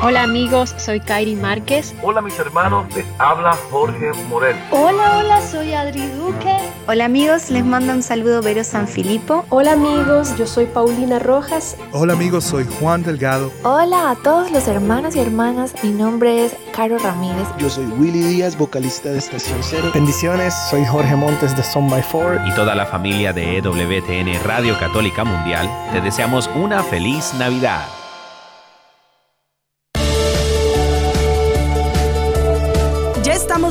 [0.00, 1.92] Hola amigos, soy Kairi Márquez.
[2.04, 4.54] Hola mis hermanos, les habla Jorge Morel.
[4.70, 6.56] Hola, hola, soy Adri Duque.
[6.86, 9.44] Hola amigos, les mando un saludo Vero Sanfilippo.
[9.48, 11.76] Hola amigos, yo soy Paulina Rojas.
[11.90, 13.50] Hola amigos, soy Juan Delgado.
[13.64, 17.48] Hola a todos los hermanos y hermanas, mi nombre es Caro Ramírez.
[17.58, 19.90] Yo soy Willy Díaz, vocalista de Estación Cero.
[19.92, 22.40] Bendiciones, soy Jorge Montes de Son by Four.
[22.46, 27.97] Y toda la familia de EWTN Radio Católica Mundial, te deseamos una feliz Navidad.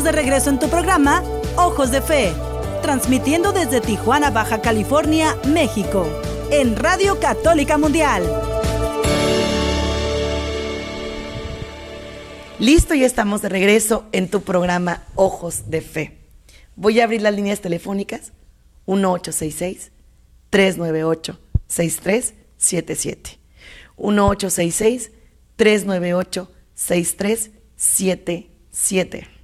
[0.03, 1.23] De regreso en tu programa
[1.55, 2.33] Ojos de Fe,
[2.81, 6.05] transmitiendo desde Tijuana, Baja California, México,
[6.51, 8.23] en Radio Católica Mundial.
[12.59, 16.17] Listo, ya estamos de regreso en tu programa Ojos de Fe.
[16.75, 18.33] Voy a abrir las líneas telefónicas
[18.87, 19.91] 1866
[20.49, 23.39] 398 6377.
[23.97, 25.11] 1866
[25.55, 29.36] 398 6377.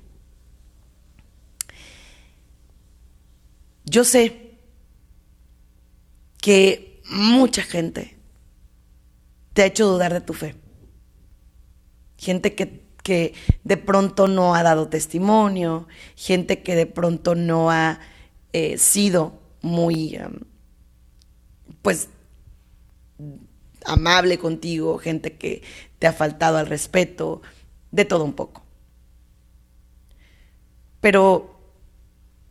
[3.85, 4.57] Yo sé
[6.41, 8.17] que mucha gente
[9.53, 10.55] te ha hecho dudar de tu fe.
[12.17, 17.99] Gente que, que, de pronto no ha dado testimonio, gente que de pronto no ha
[18.53, 20.19] eh, sido muy,
[21.81, 22.09] pues,
[23.85, 25.61] amable contigo, gente que
[25.99, 27.41] te ha faltado al respeto,
[27.91, 28.63] de todo un poco.
[30.99, 31.52] Pero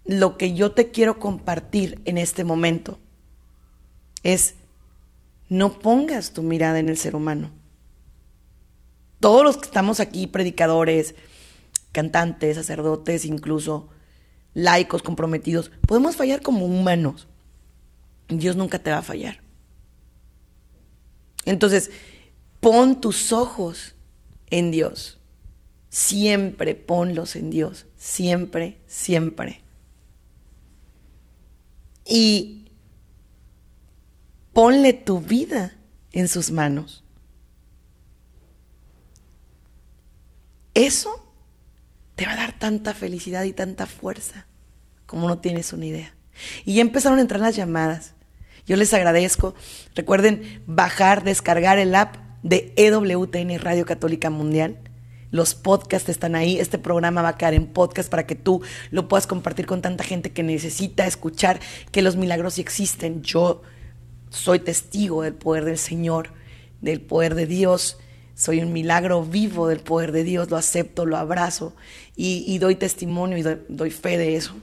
[0.05, 2.99] lo que yo te quiero compartir en este momento
[4.23, 4.55] es
[5.49, 7.51] no pongas tu mirada en el ser humano.
[9.21, 11.15] Todos los que estamos aquí, predicadores,
[11.93, 13.89] cantantes, sacerdotes, incluso
[14.55, 17.29] laicos comprometidos, podemos fallar como humanos.
[18.29, 19.41] Dios nunca te va a fallar.
[21.45, 21.91] Entonces,
[22.61, 23.95] pon tus ojos
[24.51, 25.19] en Dios.
[25.89, 29.62] Siempre ponlos en Dios, siempre, siempre.
[32.15, 32.67] Y
[34.53, 35.79] ponle tu vida
[36.13, 37.05] en sus manos.
[40.75, 41.27] Eso
[42.15, 44.47] te va a dar tanta felicidad y tanta fuerza
[45.07, 46.15] como no tienes una idea.
[46.67, 48.13] Y ya empezaron a entrar las llamadas.
[48.67, 49.55] Yo les agradezco.
[49.95, 54.77] Recuerden bajar, descargar el app de EWTN Radio Católica Mundial.
[55.33, 56.61] Los podcasts están ahí.
[56.61, 60.05] Este programa va a quedar en podcast para que tú lo puedas compartir con tanta
[60.05, 61.59] gente que necesita escuchar
[61.91, 63.23] que los milagros existen.
[63.23, 63.63] Yo
[64.29, 66.29] soy testigo del poder del Señor,
[66.83, 67.99] del poder de Dios.
[68.35, 70.51] Soy un milagro vivo del poder de Dios.
[70.51, 71.75] Lo acepto, lo abrazo
[72.15, 74.55] y, doy testimonio y doy fe de eso.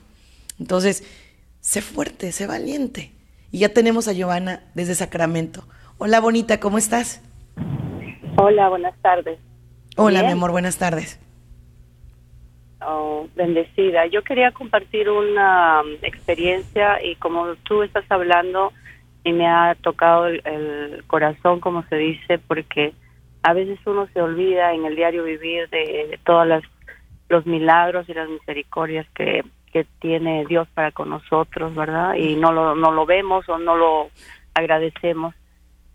[0.59, 1.03] Entonces,
[1.61, 3.11] sé fuerte, sé valiente.
[3.51, 5.63] Y ya tenemos a Giovanna desde Sacramento.
[5.97, 7.21] Hola, bonita, ¿cómo estás?
[8.37, 9.39] Hola, buenas tardes.
[10.01, 11.19] Hola, mi amor, buenas tardes.
[12.79, 14.05] Oh, bendecida.
[14.05, 18.71] Yo quería compartir una um, experiencia y como tú estás hablando
[19.25, 22.93] y me ha tocado el, corazón, como se dice, porque
[23.43, 26.47] a veces uno se olvida en el diario vivir de, de todos
[27.27, 32.13] los milagros y las misericordias que, que tiene Dios para con nosotros, ¿verdad?
[32.15, 34.09] Y no lo, no lo vemos o no lo
[34.53, 35.35] agradecemos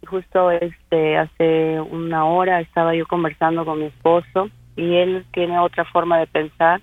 [0.04, 5.84] justo este hace una hora estaba yo conversando con mi esposo y él tiene otra
[5.84, 6.80] forma de pensar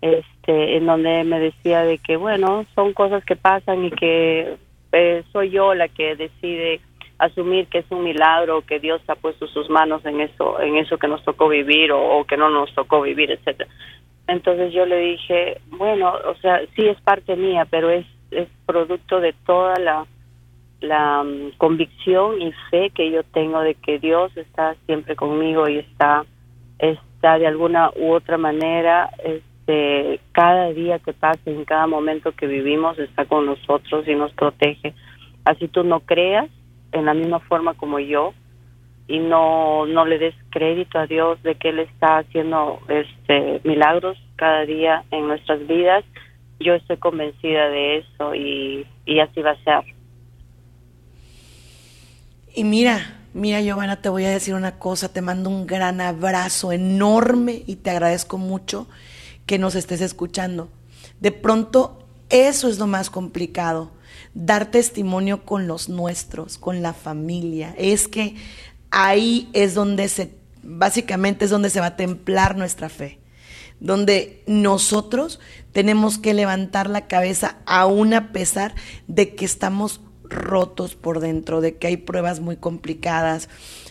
[0.00, 4.56] este en donde me decía de que bueno son cosas que pasan y que
[4.92, 6.80] eh, soy yo la que decide
[7.18, 10.98] asumir que es un milagro que Dios ha puesto sus manos en eso en eso
[10.98, 13.70] que nos tocó vivir o, que no nos tocó vivir etcétera.
[14.26, 18.06] Entonces yo le dije bueno o sea sí es parte mía pero es
[18.66, 20.06] producto de toda la
[20.82, 25.78] la mm, convicción y fe que yo tengo de que Dios está siempre conmigo y
[25.78, 26.24] está
[26.78, 32.46] está de alguna u otra manera este cada día que pasa en cada momento que
[32.46, 34.94] vivimos está con nosotros y nos protege.
[35.44, 36.50] Así tú no creas
[36.92, 38.34] en la misma forma como yo
[39.06, 44.18] y no no le des crédito a Dios de que él está haciendo este milagros
[44.36, 46.04] cada día en nuestras vidas.
[46.58, 50.01] Yo estoy convencida de eso y, y así va a ser
[52.54, 56.72] y mira, mira Giovanna, te voy a decir una cosa, te mando un gran abrazo
[56.72, 58.88] enorme y te agradezco mucho
[59.46, 60.68] que nos estés escuchando.
[61.20, 63.90] De pronto, eso es lo más complicado,
[64.34, 67.74] dar testimonio con los nuestros, con la familia.
[67.78, 68.36] Es que
[68.90, 73.18] ahí es donde se, básicamente es donde se va a templar nuestra fe
[73.82, 75.40] donde nosotros
[75.72, 78.76] tenemos que levantar la cabeza aún a pesar
[79.08, 80.00] de que estamos
[80.32, 83.48] rotos por dentro, de que hay pruebas muy complicadas,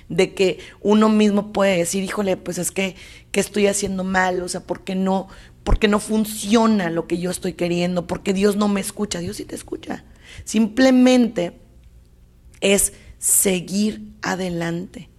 [0.10, 2.96] de que uno mismo puede decir, híjole, pues es que,
[3.34, 4.64] estoy haciendo mal, o sea,
[4.96, 5.28] no,
[5.64, 9.46] porque no funciona lo que yo estoy queriendo, porque Dios no me escucha, Dios sí
[9.46, 10.04] te escucha.
[10.44, 11.54] Simplemente
[12.60, 15.10] es seguir adelante.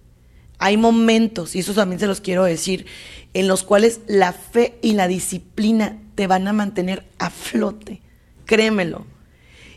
[0.59, 2.87] Hay momentos, y eso también se los quiero decir,
[3.35, 8.03] en los cuales la fe y la disciplina te van a mantener a flote.
[8.45, 9.07] Créemelo.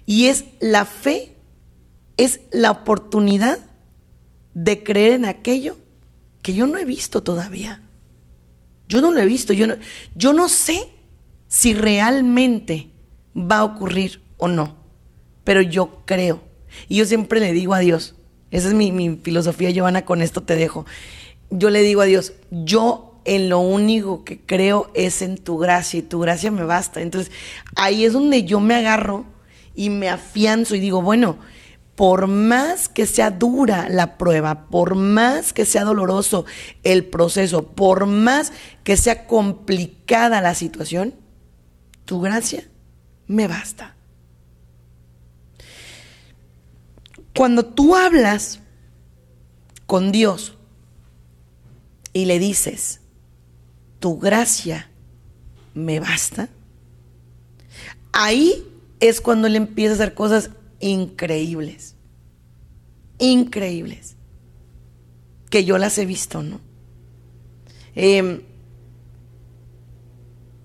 [0.05, 1.34] Y es la fe
[2.17, 3.59] es la oportunidad
[4.53, 5.77] de creer en aquello
[6.41, 7.81] que yo no he visto todavía.
[8.87, 9.75] Yo no lo he visto, yo no,
[10.15, 10.89] yo no sé
[11.47, 12.89] si realmente
[13.35, 14.75] va a ocurrir o no,
[15.43, 16.41] pero yo creo.
[16.87, 18.15] Y yo siempre le digo a Dios,
[18.51, 20.85] esa es mi, mi filosofía, Giovanna, con esto te dejo.
[21.49, 25.99] Yo le digo a Dios, yo en lo único que creo es en tu gracia
[25.99, 27.01] y tu gracia me basta.
[27.01, 27.31] Entonces
[27.75, 29.25] ahí es donde yo me agarro
[29.73, 31.37] y me afianzo y digo, bueno,
[31.95, 36.45] por más que sea dura la prueba, por más que sea doloroso
[36.83, 38.51] el proceso, por más
[38.83, 41.15] que sea complicada la situación,
[42.03, 42.67] tu gracia
[43.27, 43.95] me basta.
[47.33, 48.59] Cuando tú hablas
[49.85, 50.57] con Dios
[52.11, 53.01] y le dices,
[53.99, 54.89] tu gracia
[55.73, 56.49] me basta,
[58.11, 58.65] ahí
[58.99, 60.51] es cuando él empieza a hacer cosas
[60.85, 61.95] increíbles,
[63.17, 64.15] increíbles,
[65.49, 66.59] que yo las he visto, ¿no?
[67.95, 68.43] Em,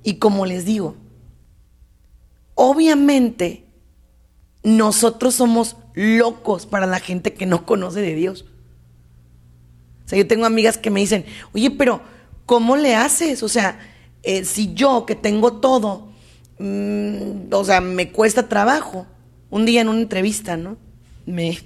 [0.02, 0.94] y como les digo,
[2.54, 3.64] obviamente
[4.62, 8.44] nosotros somos locos para la gente que no conoce de Dios.
[10.04, 12.02] O sea, yo tengo amigas que me dicen, oye, pero
[12.44, 13.42] ¿cómo le haces?
[13.42, 13.78] O sea,
[14.22, 16.10] eh, si yo que tengo todo,
[16.58, 19.06] mm, o sea, me cuesta trabajo,
[19.50, 20.76] un día en una entrevista, ¿no?
[21.26, 21.58] Me,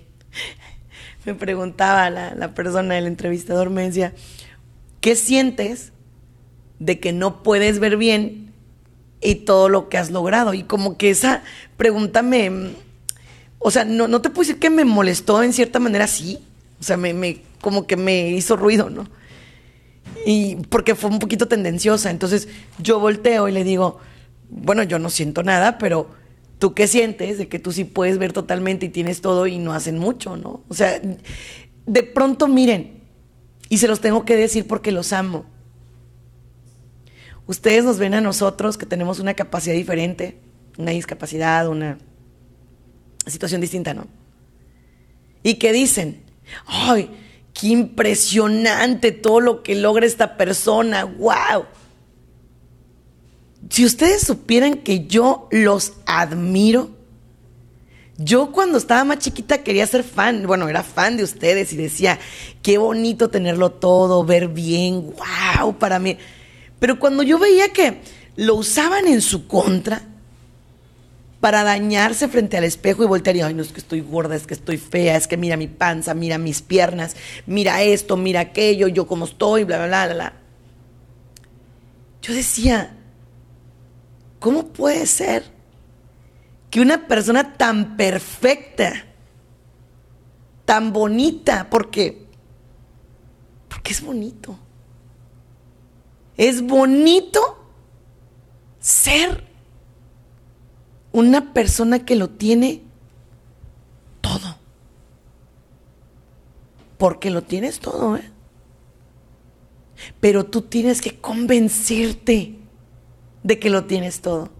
[1.25, 4.13] me preguntaba la, la persona, el entrevistador me decía,
[5.01, 5.93] ¿qué sientes
[6.79, 8.53] de que no puedes ver bien
[9.25, 10.55] y todo lo que has logrado.
[10.55, 11.43] Y como que esa
[11.77, 12.73] pregunta me,
[13.59, 16.39] o sea, no, no te puedo decir que me molestó en cierta manera, sí.
[16.79, 19.09] O sea, me, me, como que me hizo ruido, ¿no?
[20.27, 22.11] Y porque fue un poquito tendenciosa.
[22.11, 23.99] Entonces yo volteo y le digo,
[24.51, 26.11] bueno, yo no siento nada, pero
[26.59, 29.73] tú qué sientes de que tú sí puedes ver totalmente y tienes todo y no
[29.73, 30.63] hacen mucho, ¿no?
[30.69, 31.01] O sea,
[31.87, 33.03] de pronto miren,
[33.69, 35.47] y se los tengo que decir porque los amo.
[37.47, 40.39] Ustedes nos ven a nosotros que tenemos una capacidad diferente,
[40.79, 41.99] una discapacidad, una
[43.27, 44.07] situación distinta, ¿no?
[45.43, 46.23] Y que dicen,
[46.67, 47.11] ay,
[47.53, 51.67] qué impresionante todo lo que logra esta persona, wow.
[53.71, 56.91] Si ustedes supieran que yo los admiro,
[58.17, 62.19] yo cuando estaba más chiquita quería ser fan, bueno, era fan de ustedes y decía,
[62.63, 65.15] qué bonito tenerlo todo, ver bien,
[65.59, 66.17] wow, para mí.
[66.79, 68.01] Pero cuando yo veía que
[68.37, 70.03] lo usaban en su contra,
[71.41, 74.47] para dañarse frente al espejo y voltear y, ay, no es que estoy gorda, es
[74.47, 78.89] que estoy fea, es que mira mi panza, mira mis piernas, mira esto, mira aquello,
[78.89, 80.15] yo como estoy, bla, bla, bla.
[80.15, 80.33] bla.
[82.23, 82.97] Yo decía,
[84.45, 85.43] ¿cómo puede ser
[86.71, 88.93] que una persona tan perfecta,
[90.67, 92.27] tan bonita, porque,
[93.71, 94.59] porque es bonito,
[96.37, 97.41] es bonito
[98.81, 99.45] ser
[101.13, 102.83] una persona que lo tiene
[104.21, 104.59] todo.
[106.99, 108.31] Porque lo tienes todo, ¿eh?
[110.21, 112.59] Pero tú tienes que convencerte
[113.45, 114.51] de que lo tienes todo.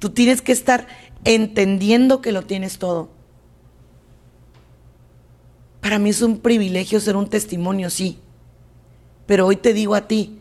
[0.00, 0.88] Tú tienes que estar
[1.24, 3.10] entendiendo que lo tienes todo.
[5.80, 8.18] Para mí es un privilegio ser un testimonio, sí.
[9.26, 10.38] Pero hoy te digo a ti,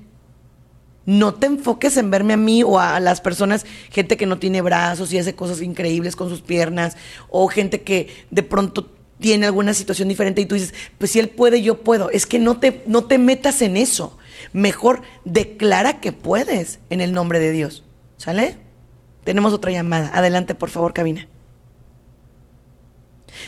[1.06, 4.62] no te enfoques en verme a mí o a las personas, gente que no tiene
[4.62, 6.98] brazos y hace cosas increíbles con sus piernas,
[7.30, 11.30] o gente que de pronto tiene alguna situación diferente y tú dices, pues si él
[11.30, 12.10] puede, yo puedo.
[12.10, 14.18] Es que no te, no te metas en eso.
[14.58, 17.86] Mejor declara que puedes en el nombre de Dios.
[18.16, 18.56] ¿Sale?
[19.24, 20.10] Tenemos otra llamada.
[20.16, 21.28] Adelante, por favor, cabina.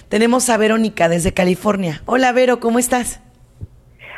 [0.08, 2.04] Tenemos a Verónica desde California.
[2.06, 3.24] Hola, Vero, ¿cómo estás?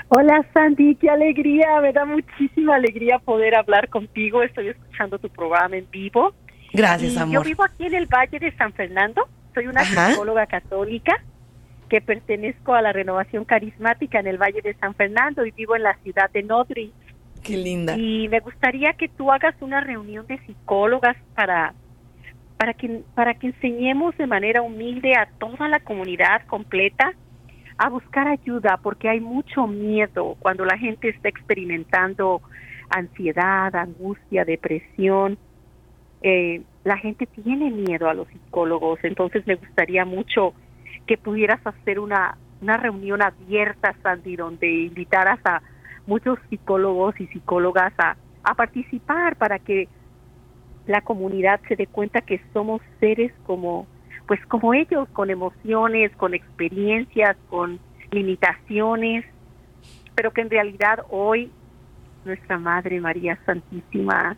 [0.10, 4.44] Hola Sandy, qué alegría, me da muchísima alegría poder hablar contigo.
[4.44, 6.34] Estoy escuchando tu programa en vivo.
[6.74, 7.36] Gracias, amor.
[7.36, 9.30] Yo vivo aquí en el Valle de San Fernando.
[9.54, 11.24] Soy una psicóloga católica
[11.92, 15.84] que pertenezco a la renovación carismática en el Valle de San Fernando y vivo en
[15.84, 16.94] la ciudad de Nodri.
[17.44, 17.98] Qué linda.
[17.98, 21.74] Y me gustaría que tú hagas una reunión de psicólogas para
[22.56, 27.14] para que para que enseñemos de manera humilde a toda la comunidad completa
[27.78, 32.42] a buscar ayuda porque hay mucho miedo cuando la gente está experimentando
[32.90, 35.38] ansiedad, angustia, depresión.
[36.22, 40.54] Eh, la gente tiene miedo a los psicólogos, entonces me gustaría mucho
[41.08, 45.62] que pudieras hacer una, una reunión abierta, Sandy, donde invitaras a
[46.06, 49.88] muchos psicólogos y psicólogas a, a participar para que
[50.88, 53.88] la comunidad se dé cuenta que somos seres como
[54.28, 57.80] pues como ellos, con emociones, con experiencias, con
[58.12, 59.26] limitaciones,
[60.16, 61.52] pero que en realidad hoy
[62.24, 64.38] nuestra Madre María Santísima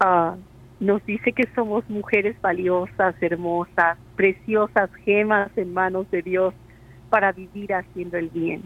[0.00, 0.36] ah,
[0.84, 6.54] nos dice que somos mujeres valiosas, hermosas, preciosas gemas en manos de Dios
[7.10, 8.62] para vivir haciendo el bien.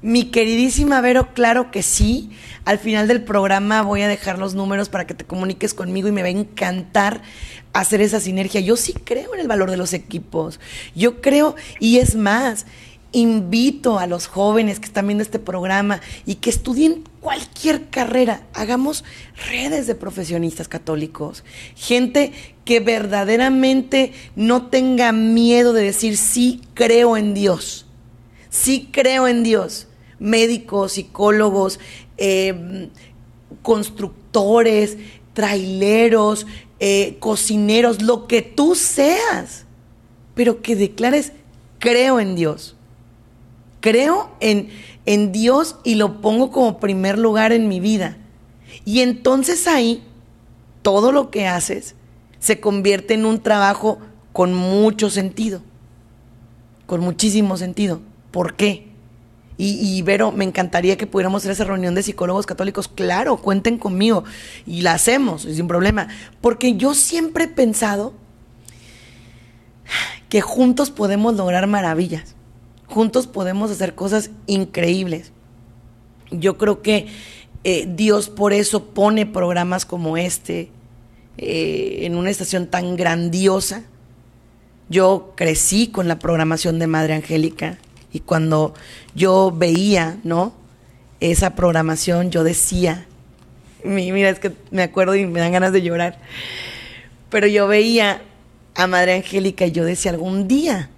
[0.00, 2.30] Mi queridísima Vero, claro que sí.
[2.64, 6.12] Al final del programa voy a dejar los números para que te comuniques conmigo y
[6.12, 7.20] me va a encantar
[7.72, 8.60] hacer esa sinergia.
[8.60, 10.60] Yo sí creo en el valor de los equipos.
[10.94, 12.64] Yo creo, y es más,
[13.10, 18.46] invito a los jóvenes que están viendo este programa y que estudien cualquier carrera.
[18.54, 19.04] Hagamos
[19.50, 21.44] redes de profesionistas católicos.
[21.74, 22.32] Gente
[22.64, 27.86] que verdaderamente no tenga miedo de decir sí creo en Dios.
[28.50, 29.88] Sí creo en Dios
[30.18, 31.78] médicos, psicólogos,
[32.16, 32.90] eh,
[33.62, 34.96] constructores,
[35.32, 36.46] traileros,
[36.80, 39.64] eh, cocineros, lo que tú seas,
[40.34, 41.32] pero que declares,
[41.78, 42.74] creo en Dios.
[43.80, 44.70] Creo en,
[45.08, 48.18] en Dios y lo pongo como primer lugar en mi vida.
[48.84, 50.04] Y entonces ahí,
[50.82, 51.94] todo lo que haces
[52.38, 53.98] se convierte en un trabajo
[54.34, 55.62] con mucho sentido,
[56.84, 58.02] con muchísimo sentido.
[58.30, 58.86] ¿Por qué?
[59.56, 62.86] Y, Vero, me encantaría que pudiéramos hacer esa reunión de psicólogos católicos.
[62.86, 64.24] Claro, cuenten conmigo
[64.66, 66.08] y la hacemos sin problema.
[66.42, 68.12] Porque yo siempre he pensado
[70.28, 72.36] que juntos podemos lograr maravillas.
[72.88, 75.32] Juntos podemos hacer cosas increíbles.
[76.30, 77.06] Yo creo que
[77.64, 80.70] Eh, Dios por eso pone programas como este
[81.38, 83.82] eh, en una estación tan grandiosa.
[84.88, 87.78] Yo crecí con la programación de Madre Angélica
[88.12, 88.74] y cuando
[89.14, 90.54] yo veía, ¿no?
[91.20, 93.06] Esa programación, yo decía,
[93.84, 96.20] mira, es que me acuerdo y me dan ganas de llorar,
[97.28, 98.22] pero yo veía
[98.76, 100.90] a Madre Angélica y yo decía, algún día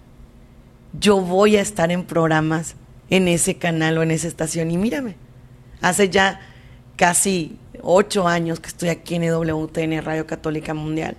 [0.99, 2.75] yo voy a estar en programas
[3.11, 5.17] en ese canal o en esa estación y mírame,
[5.81, 6.41] hace ya
[6.97, 11.17] casi ocho años que estoy aquí en EWTN, Radio Católica Mundial.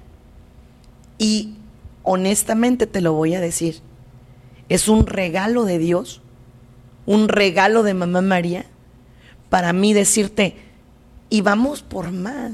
[1.17, 1.55] Y
[2.03, 3.82] honestamente te lo voy a decir,
[4.69, 6.22] es un regalo de Dios,
[7.05, 8.65] un regalo de Mamá María,
[9.49, 10.55] para mí decirte,
[11.30, 12.53] y vamos por más.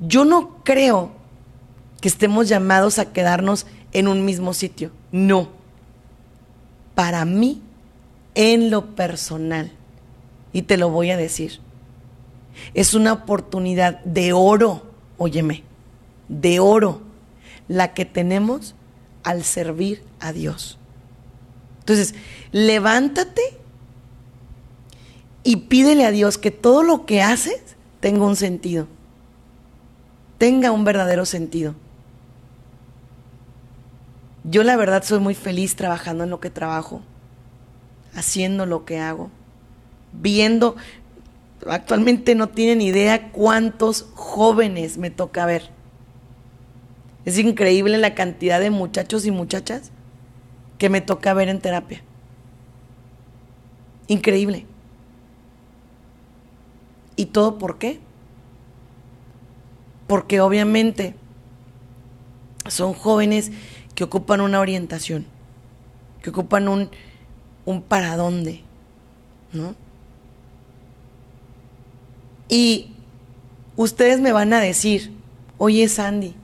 [0.00, 1.12] Yo no creo
[2.00, 5.61] que estemos llamados a quedarnos en un mismo sitio, no.
[6.94, 7.62] Para mí,
[8.34, 9.72] en lo personal,
[10.52, 11.60] y te lo voy a decir,
[12.74, 15.64] es una oportunidad de oro, óyeme,
[16.28, 17.00] de oro,
[17.68, 18.74] la que tenemos
[19.22, 20.78] al servir a Dios.
[21.80, 22.14] Entonces,
[22.52, 23.42] levántate
[25.42, 27.60] y pídele a Dios que todo lo que haces
[28.00, 28.86] tenga un sentido,
[30.38, 31.74] tenga un verdadero sentido.
[34.44, 37.00] Yo la verdad soy muy feliz trabajando en lo que trabajo,
[38.14, 39.30] haciendo lo que hago,
[40.12, 40.76] viendo,
[41.66, 45.70] actualmente no tienen idea cuántos jóvenes me toca ver.
[47.24, 49.92] Es increíble la cantidad de muchachos y muchachas
[50.78, 52.02] que me toca ver en terapia.
[54.08, 54.66] Increíble.
[57.14, 58.00] ¿Y todo por qué?
[60.08, 61.14] Porque obviamente
[62.68, 63.52] son jóvenes
[63.94, 65.26] que ocupan una orientación,
[66.22, 66.90] que ocupan un,
[67.64, 68.62] un para dónde,
[69.52, 69.74] ¿no?
[72.48, 72.90] Y
[73.76, 75.12] ustedes me van a decir,
[75.58, 76.34] oye Sandy,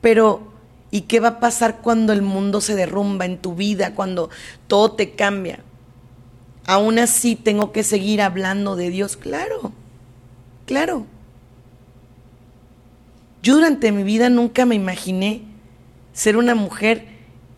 [0.00, 0.52] pero
[0.90, 4.30] ¿y qué va a pasar cuando el mundo se derrumba en tu vida, cuando
[4.66, 5.60] todo te cambia?
[6.66, 9.72] Aún así tengo que seguir hablando de Dios, claro,
[10.66, 11.06] claro.
[13.42, 15.42] Yo durante mi vida nunca me imaginé
[16.14, 17.04] ser una mujer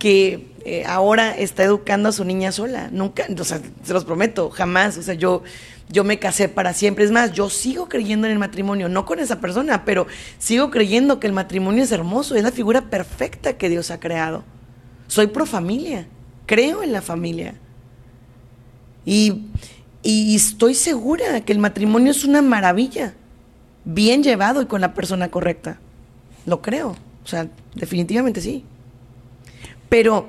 [0.00, 2.88] que eh, ahora está educando a su niña sola.
[2.90, 4.98] Nunca, o sea, se los prometo, jamás.
[4.98, 5.44] O sea, yo
[5.88, 7.04] yo me casé para siempre.
[7.04, 10.06] Es más, yo sigo creyendo en el matrimonio, no con esa persona, pero
[10.38, 14.44] sigo creyendo que el matrimonio es hermoso, es la figura perfecta que Dios ha creado.
[15.06, 16.08] Soy pro familia,
[16.46, 17.54] creo en la familia.
[19.04, 19.44] Y,
[20.02, 23.14] y estoy segura que el matrimonio es una maravilla,
[23.84, 25.78] bien llevado y con la persona correcta.
[26.44, 26.96] Lo creo,
[27.26, 28.64] o sea, definitivamente sí.
[29.88, 30.28] Pero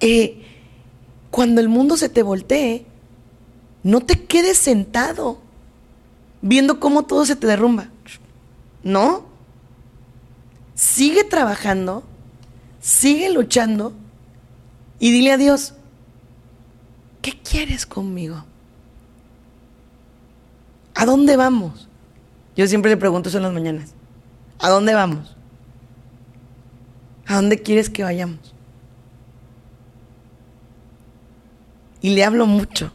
[0.00, 0.42] eh,
[1.30, 2.86] cuando el mundo se te voltee,
[3.84, 5.40] no te quedes sentado
[6.42, 7.90] viendo cómo todo se te derrumba.
[8.82, 9.26] No.
[10.74, 12.02] Sigue trabajando,
[12.80, 13.92] sigue luchando
[14.98, 15.74] y dile a Dios,
[17.22, 18.44] ¿qué quieres conmigo?
[20.96, 21.86] ¿A dónde vamos?
[22.56, 23.94] Yo siempre le pregunto eso en las mañanas.
[24.58, 25.37] ¿A dónde vamos?
[27.28, 28.54] ¿A dónde quieres que vayamos?
[32.00, 32.90] Y le hablo mucho.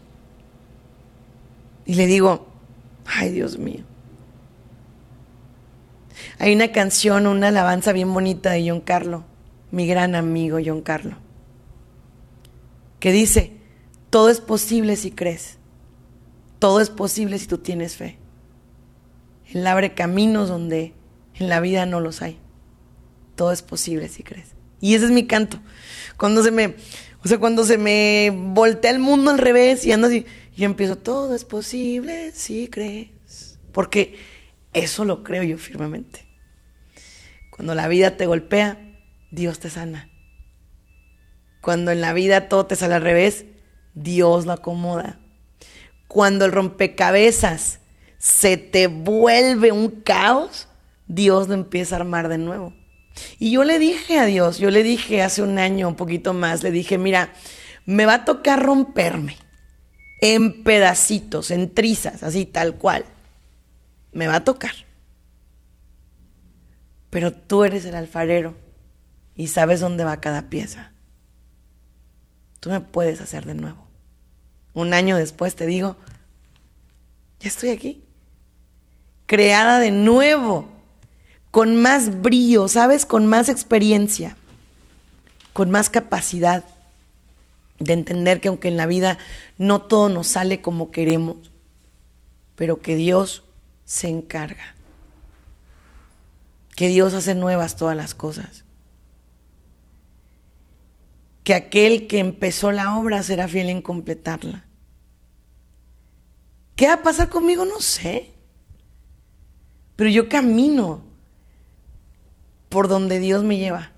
[1.85, 2.47] Y le digo,
[3.05, 3.83] ay Dios mío.
[6.39, 9.23] Hay una canción, una alabanza bien bonita de John Carlo,
[9.71, 11.17] mi gran amigo John Carlo,
[12.99, 13.51] que dice,
[14.09, 15.57] todo es posible si crees,
[16.57, 18.17] todo es posible si tú tienes fe.
[19.51, 20.93] Él abre caminos donde
[21.35, 22.39] en la vida no los hay.
[23.35, 24.49] Todo es posible si crees.
[24.79, 25.59] Y ese es mi canto.
[26.17, 26.75] Cuando se me,
[27.23, 30.25] o sea, cuando se me voltea el mundo al revés y ando así,
[30.55, 33.59] y empiezo, todo es posible si crees.
[33.71, 34.17] Porque
[34.73, 36.25] eso lo creo yo firmemente.
[37.49, 38.77] Cuando la vida te golpea,
[39.31, 40.09] Dios te sana.
[41.61, 43.45] Cuando en la vida todo te sale al revés,
[43.93, 45.19] Dios lo acomoda.
[46.07, 47.79] Cuando el rompecabezas
[48.17, 50.67] se te vuelve un caos,
[51.07, 52.73] Dios lo empieza a armar de nuevo.
[53.39, 56.63] Y yo le dije a Dios, yo le dije hace un año, un poquito más,
[56.63, 57.33] le dije, mira,
[57.85, 59.37] me va a tocar romperme
[60.21, 63.05] en pedacitos, en trizas, así tal cual.
[64.11, 64.73] Me va a tocar.
[67.09, 68.55] Pero tú eres el alfarero
[69.35, 70.93] y sabes dónde va cada pieza.
[72.59, 73.87] Tú me puedes hacer de nuevo.
[74.73, 75.97] Un año después te digo,
[77.39, 78.03] ya estoy aquí.
[79.25, 80.69] Creada de nuevo,
[81.53, 83.05] con más brillo, ¿sabes?
[83.05, 84.35] Con más experiencia,
[85.53, 86.63] con más capacidad
[87.77, 89.19] de entender que aunque en la vida
[89.59, 91.51] no todo nos sale como queremos,
[92.55, 93.43] pero que Dios
[93.85, 94.73] se encarga.
[96.75, 98.65] Que Dios hace nuevas todas las cosas.
[101.43, 104.65] Que aquel que empezó la obra será fiel en completarla.
[106.75, 107.63] ¿Qué va a pasar conmigo?
[107.63, 108.31] No sé.
[109.95, 111.12] Pero yo camino
[112.73, 113.91] por donde Dios me lleva.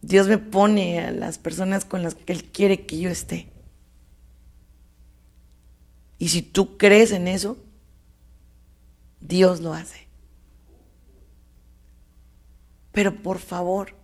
[0.00, 3.52] Dios me pone a las personas con las que Él quiere que yo esté.
[6.18, 7.58] Y si tú crees en eso,
[9.20, 10.08] Dios lo hace.
[12.90, 13.94] Pero por favor,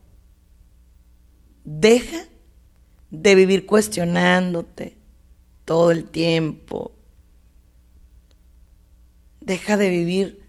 [1.64, 2.26] deja
[3.10, 4.98] de vivir cuestionándote
[5.64, 6.92] todo el tiempo.
[9.40, 10.43] Deja de vivir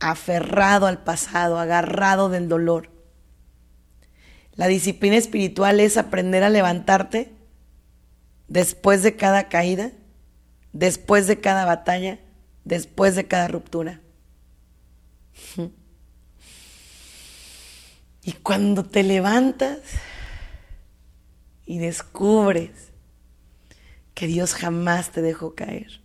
[0.00, 2.90] aferrado al pasado, agarrado del dolor.
[4.54, 7.32] La disciplina espiritual es aprender a levantarte
[8.48, 9.92] después de cada caída,
[10.72, 12.20] después de cada batalla,
[12.64, 14.00] después de cada ruptura.
[18.22, 19.78] Y cuando te levantas
[21.64, 22.90] y descubres
[24.14, 26.00] que Dios jamás te dejó caer,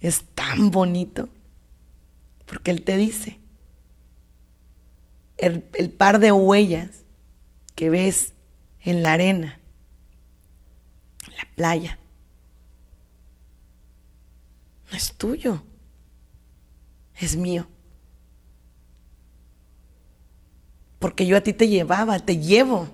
[0.00, 1.28] es tan bonito
[2.46, 3.40] porque Él te dice,
[5.36, 7.04] el, par de huellas
[7.74, 8.32] que ves
[8.80, 9.60] en la arena,
[11.26, 11.98] en la playa,
[14.90, 15.62] no es tuyo,
[17.16, 17.66] es mío.
[20.98, 22.88] Porque yo a ti te llevaba, te llevo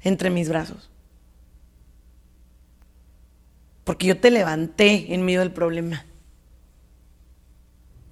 [0.00, 0.90] entre mis brazos.
[3.84, 6.04] Porque yo te levanté en medio del problema.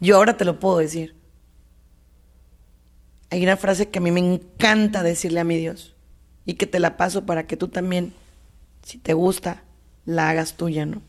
[0.01, 1.15] Yo ahora te lo puedo decir.
[3.31, 5.95] Hay una frase que a mí me encanta decirle a mi Dios
[6.45, 8.13] y que te la paso para que tú también,
[8.83, 9.63] si te gusta,
[10.05, 11.03] la hagas tuya, ¿no?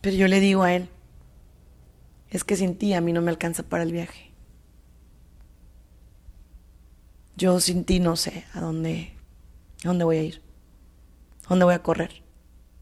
[0.00, 0.88] Pero yo le digo a él,
[2.30, 4.32] es que sin ti a mí no me alcanza para el viaje.
[7.36, 9.12] Yo sin ti no sé a dónde,
[9.84, 10.42] a dónde voy a ir,
[11.44, 12.22] a dónde voy a correr,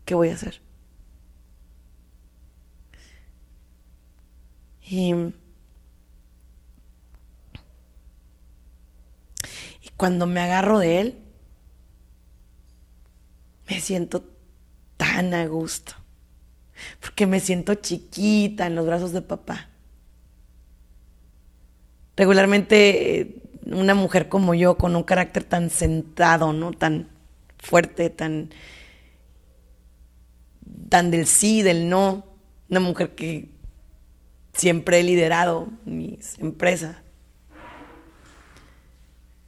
[0.07, 0.66] qué voy a hacer.
[4.89, 5.15] Y,
[9.97, 11.19] cuando me agarro de él,
[13.69, 14.25] me siento
[14.97, 15.95] tan a gusto.
[17.01, 19.71] Porque me siento chiquita en los brazos de papá.
[22.17, 26.73] Regularmente eh, una mujer como yo, con un carácter tan sentado, ¿no?
[26.73, 27.09] Tan
[27.59, 28.51] fuerte, tan,
[30.91, 32.27] tan del sí, del no.
[32.69, 33.49] Una mujer que
[34.57, 36.97] siempre he liderado mis empresas.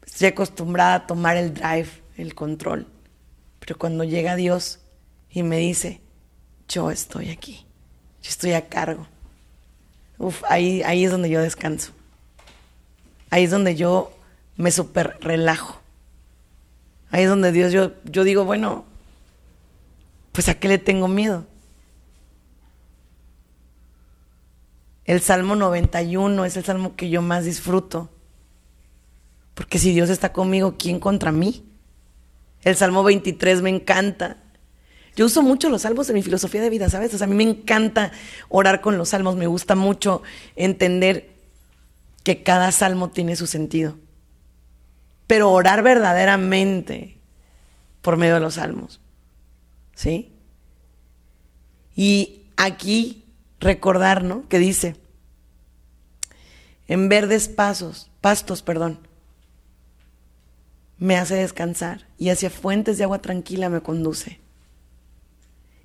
[0.07, 2.87] Estoy acostumbrada a tomar el drive, el control.
[3.61, 4.81] Pero cuando llega Dios
[5.31, 6.01] y me dice,
[6.69, 7.67] yo estoy aquí,
[8.23, 9.07] yo estoy a cargo.
[10.49, 11.93] Ahí, ahí es donde yo descanso.
[13.31, 14.13] Ahí es donde yo
[14.57, 15.81] me super relajo.
[17.11, 18.85] Ahí es donde Dios, yo, yo digo, bueno,
[20.33, 21.47] pues a qué le tengo miedo.
[25.09, 28.11] El Salmo 91 es el salmo que yo más disfruto.
[29.55, 31.65] Porque si Dios está conmigo, ¿quién contra mí?
[32.61, 34.37] El Salmo 23 me encanta.
[35.17, 37.15] Yo uso mucho los salmos en mi filosofía de vida, ¿sabes?
[37.15, 38.13] O sea, a mí me encanta
[38.51, 40.23] orar con los salmos, me gusta mucho
[40.57, 41.31] entender
[42.23, 43.97] que cada salmo tiene su sentido.
[45.27, 47.17] Pero orar verdaderamente
[48.03, 49.01] por medio de los salmos.
[49.95, 50.33] ¿Sí?
[51.97, 53.25] Y aquí
[53.61, 54.49] recordar, ¿no?
[54.49, 54.97] Que dice,
[56.87, 58.99] en verdes pasos, pastos, perdón,
[60.99, 64.41] me hace descansar y hacia fuentes de agua tranquila me conduce.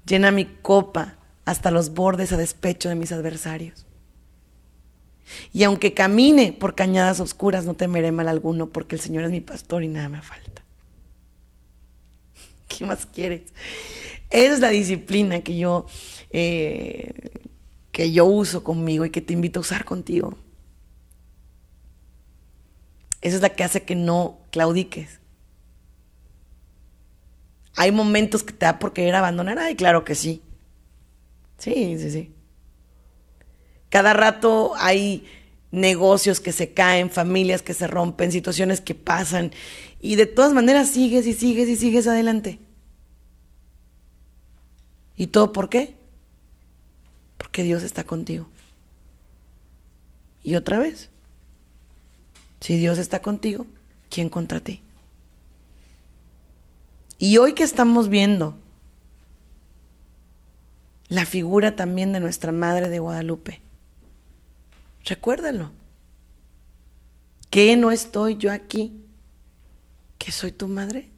[0.06, 3.86] Llena mi copa hasta los bordes a despecho de mis adversarios.
[5.54, 9.42] Y aunque camine por cañadas oscuras, no temeré mal alguno, porque el Señor es mi
[9.42, 10.64] pastor y nada me falta.
[12.68, 13.42] ¿Qué más quieres?
[14.30, 15.86] Es la disciplina que yo
[16.32, 17.14] eh,
[17.94, 20.36] que yo uso conmigo y que te invito a usar contigo.
[23.22, 25.20] Esa es la que hace que no claudiques.
[27.76, 29.60] Hay momentos que te da por querer abandonar.
[29.60, 30.42] Ay, claro que sí.
[31.60, 32.34] Sí, sí, sí.
[33.90, 35.26] Cada rato hay
[35.70, 39.52] negocios que se caen, familias que se rompen, situaciones que pasan.
[40.02, 42.60] Y de todas maneras sigues y sigues y sigues adelante.
[45.16, 46.03] ¿Y todo por qué?
[47.54, 48.48] Porque Dios está contigo.
[50.42, 51.12] Y otra vez,
[52.60, 53.68] si Dios está contigo,
[54.10, 54.82] ¿quién contra ti?
[57.20, 58.58] Y hoy que estamos viendo
[61.10, 63.62] la figura también de nuestra Madre de Guadalupe.
[65.06, 65.70] Recuérdalo.
[67.52, 69.00] Que no estoy yo aquí,
[70.18, 71.12] que soy tu madre.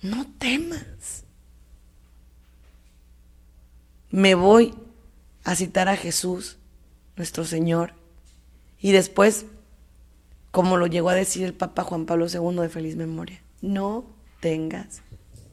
[0.00, 1.26] No temas.
[4.10, 4.74] Me voy
[5.44, 6.58] a citar a Jesús,
[7.16, 7.94] nuestro Señor,
[8.80, 9.46] y después,
[10.50, 14.04] como lo llegó a decir el Papa Juan Pablo II de feliz memoria, no
[14.40, 15.02] tengas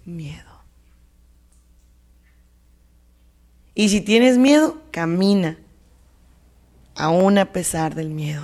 [0.05, 0.57] miedo.
[3.75, 5.59] Y si tienes miedo, camina,
[6.95, 8.43] aún a pesar del miedo.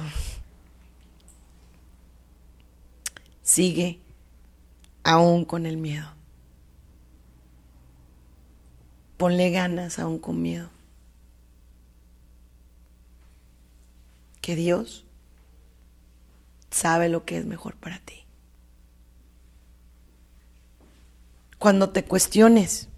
[3.42, 4.00] Sigue
[5.04, 6.13] aún con el miedo.
[9.24, 10.70] Ponle ganas aún con miedo.
[14.42, 15.06] Que Dios
[16.72, 18.26] sabe lo que es mejor para ti.
[21.58, 22.90] Cuando te cuestiones,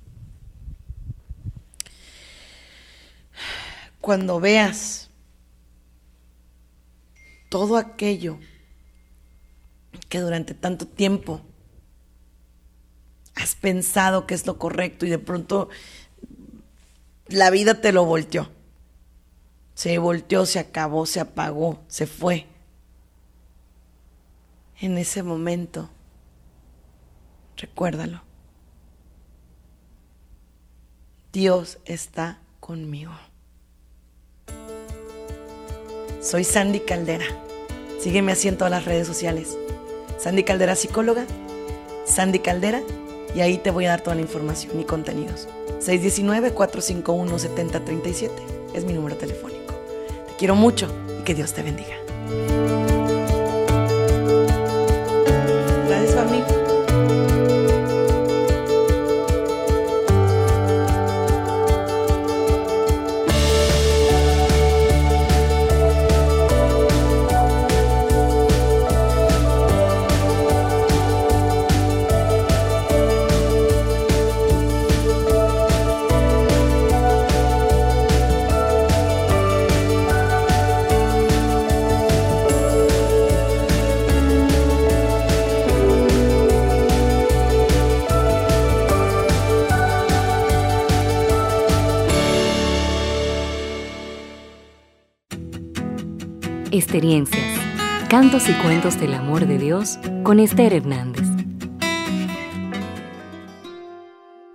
[4.01, 5.11] cuando veas
[7.49, 8.39] todo aquello
[10.09, 11.43] que durante tanto tiempo
[13.35, 15.69] has pensado que es lo correcto y de pronto
[17.27, 18.49] la vida te lo volteó.
[19.73, 22.47] Se volteó, se acabó, se apagó, se fue.
[24.79, 25.89] En ese momento,
[27.57, 28.21] recuérdalo.
[31.31, 33.11] Dios está conmigo.
[36.21, 37.25] Soy Sandy Caldera.
[37.99, 39.57] Sígueme así en todas las redes sociales.
[40.17, 41.25] Sandy Caldera Psicóloga,
[42.05, 42.81] Sandy Caldera,
[43.35, 45.49] y ahí te voy a dar toda la información y contenidos.
[45.81, 48.29] 619-451-7037
[48.73, 49.75] es mi número telefónico.
[50.27, 50.87] Te quiero mucho
[51.19, 52.04] y que Dios te bendiga.
[96.95, 97.59] Experiencias,
[98.07, 101.27] cantos y cuentos del amor de Dios con Esther Hernández.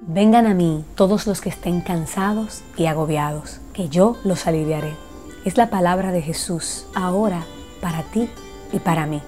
[0.01, 4.95] Vengan a mí todos los que estén cansados y agobiados, que yo los aliviaré.
[5.45, 7.45] Es la palabra de Jesús ahora
[7.83, 8.31] para ti
[8.73, 9.21] y para mí.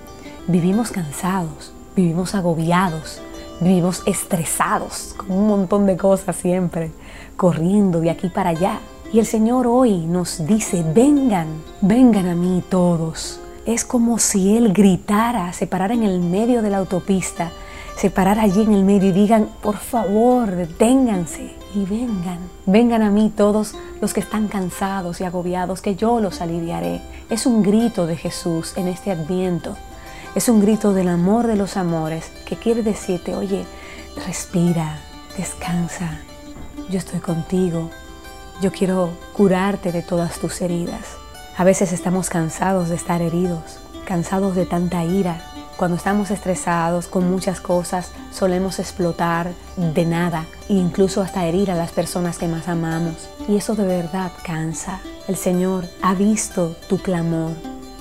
[0.47, 3.21] Vivimos cansados, vivimos agobiados,
[3.61, 6.91] vivimos estresados con un montón de cosas siempre,
[7.37, 8.81] corriendo de aquí para allá
[9.13, 13.41] y el Señor hoy nos dice, vengan, vengan a mí todos.
[13.67, 17.53] Es como si Él gritara, se parara en el medio de la autopista,
[17.97, 22.39] se parara allí en el medio y digan, por favor, deténganse y vengan.
[22.65, 27.03] Vengan a mí todos los que están cansados y agobiados, que yo los aliviaré.
[27.29, 29.77] Es un grito de Jesús en este adviento.
[30.35, 33.67] Es un grito del amor de los amores que quiere decirte, oye,
[34.27, 34.99] respira,
[35.37, 36.19] descansa,
[36.91, 37.91] yo estoy contigo,
[38.63, 41.17] yo quiero curarte de todas tus heridas.
[41.59, 45.45] A veces estamos cansados de estar heridos, cansados de tanta ira.
[45.77, 51.75] Cuando estamos estresados con muchas cosas, solemos explotar de nada e incluso hasta herir a
[51.75, 53.29] las personas que más amamos.
[53.49, 55.01] Y eso de verdad cansa.
[55.27, 57.55] El Señor ha visto tu clamor.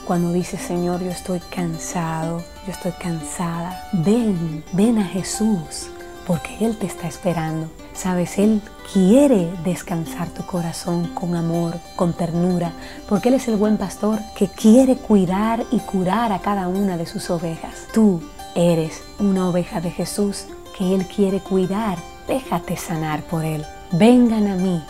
[0.06, 5.90] Cuando dices, Señor, yo estoy cansado, yo estoy cansada, ven, ven a Jesús,
[6.26, 7.70] porque Él te está esperando.
[7.94, 8.62] Sabes, Él
[8.94, 12.74] quiere descansar tu corazón con amor, con ternura,
[13.08, 17.06] porque Él es el buen pastor que quiere cuidar y curar a cada una de
[17.06, 17.88] sus ovejas.
[17.94, 18.22] Tú
[18.56, 20.46] eres una oveja de Jesús
[20.78, 21.98] que Él quiere cuidar.
[22.28, 23.66] Déjate sanar por Él.
[23.92, 24.82] Vengan a mí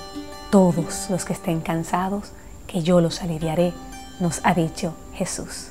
[0.51, 2.33] todos los que estén cansados,
[2.67, 3.73] que yo los aliviaré,
[4.19, 5.69] nos ha dicho Jesús.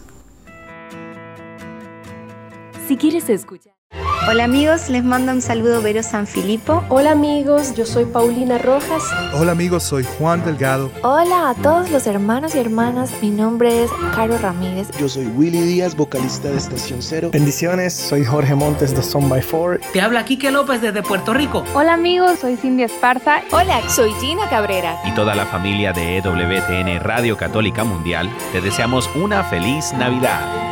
[2.89, 3.80] Si quieres escuchar.
[4.29, 6.85] Hola amigos, les mando un saludo Vero Sanfilippo.
[6.89, 9.03] Hola amigos, yo soy Paulina Rojas.
[9.33, 10.91] Hola amigos, soy Juan Delgado.
[11.03, 14.89] Hola a todos los hermanos y hermanas, mi nombre es Caro Ramírez.
[14.99, 17.31] Yo soy Willy Díaz, vocalista de Estación Cero.
[17.33, 19.81] Bendiciones, soy Jorge Montes de Son by Four.
[19.93, 21.65] Te habla Quique López desde Puerto Rico.
[21.75, 23.41] Hola amigos, soy Cindy Esparza.
[23.51, 25.01] Hola, soy Gina Cabrera.
[25.07, 30.70] Y toda la familia de EWTN Radio Católica Mundial, te deseamos una feliz Navidad.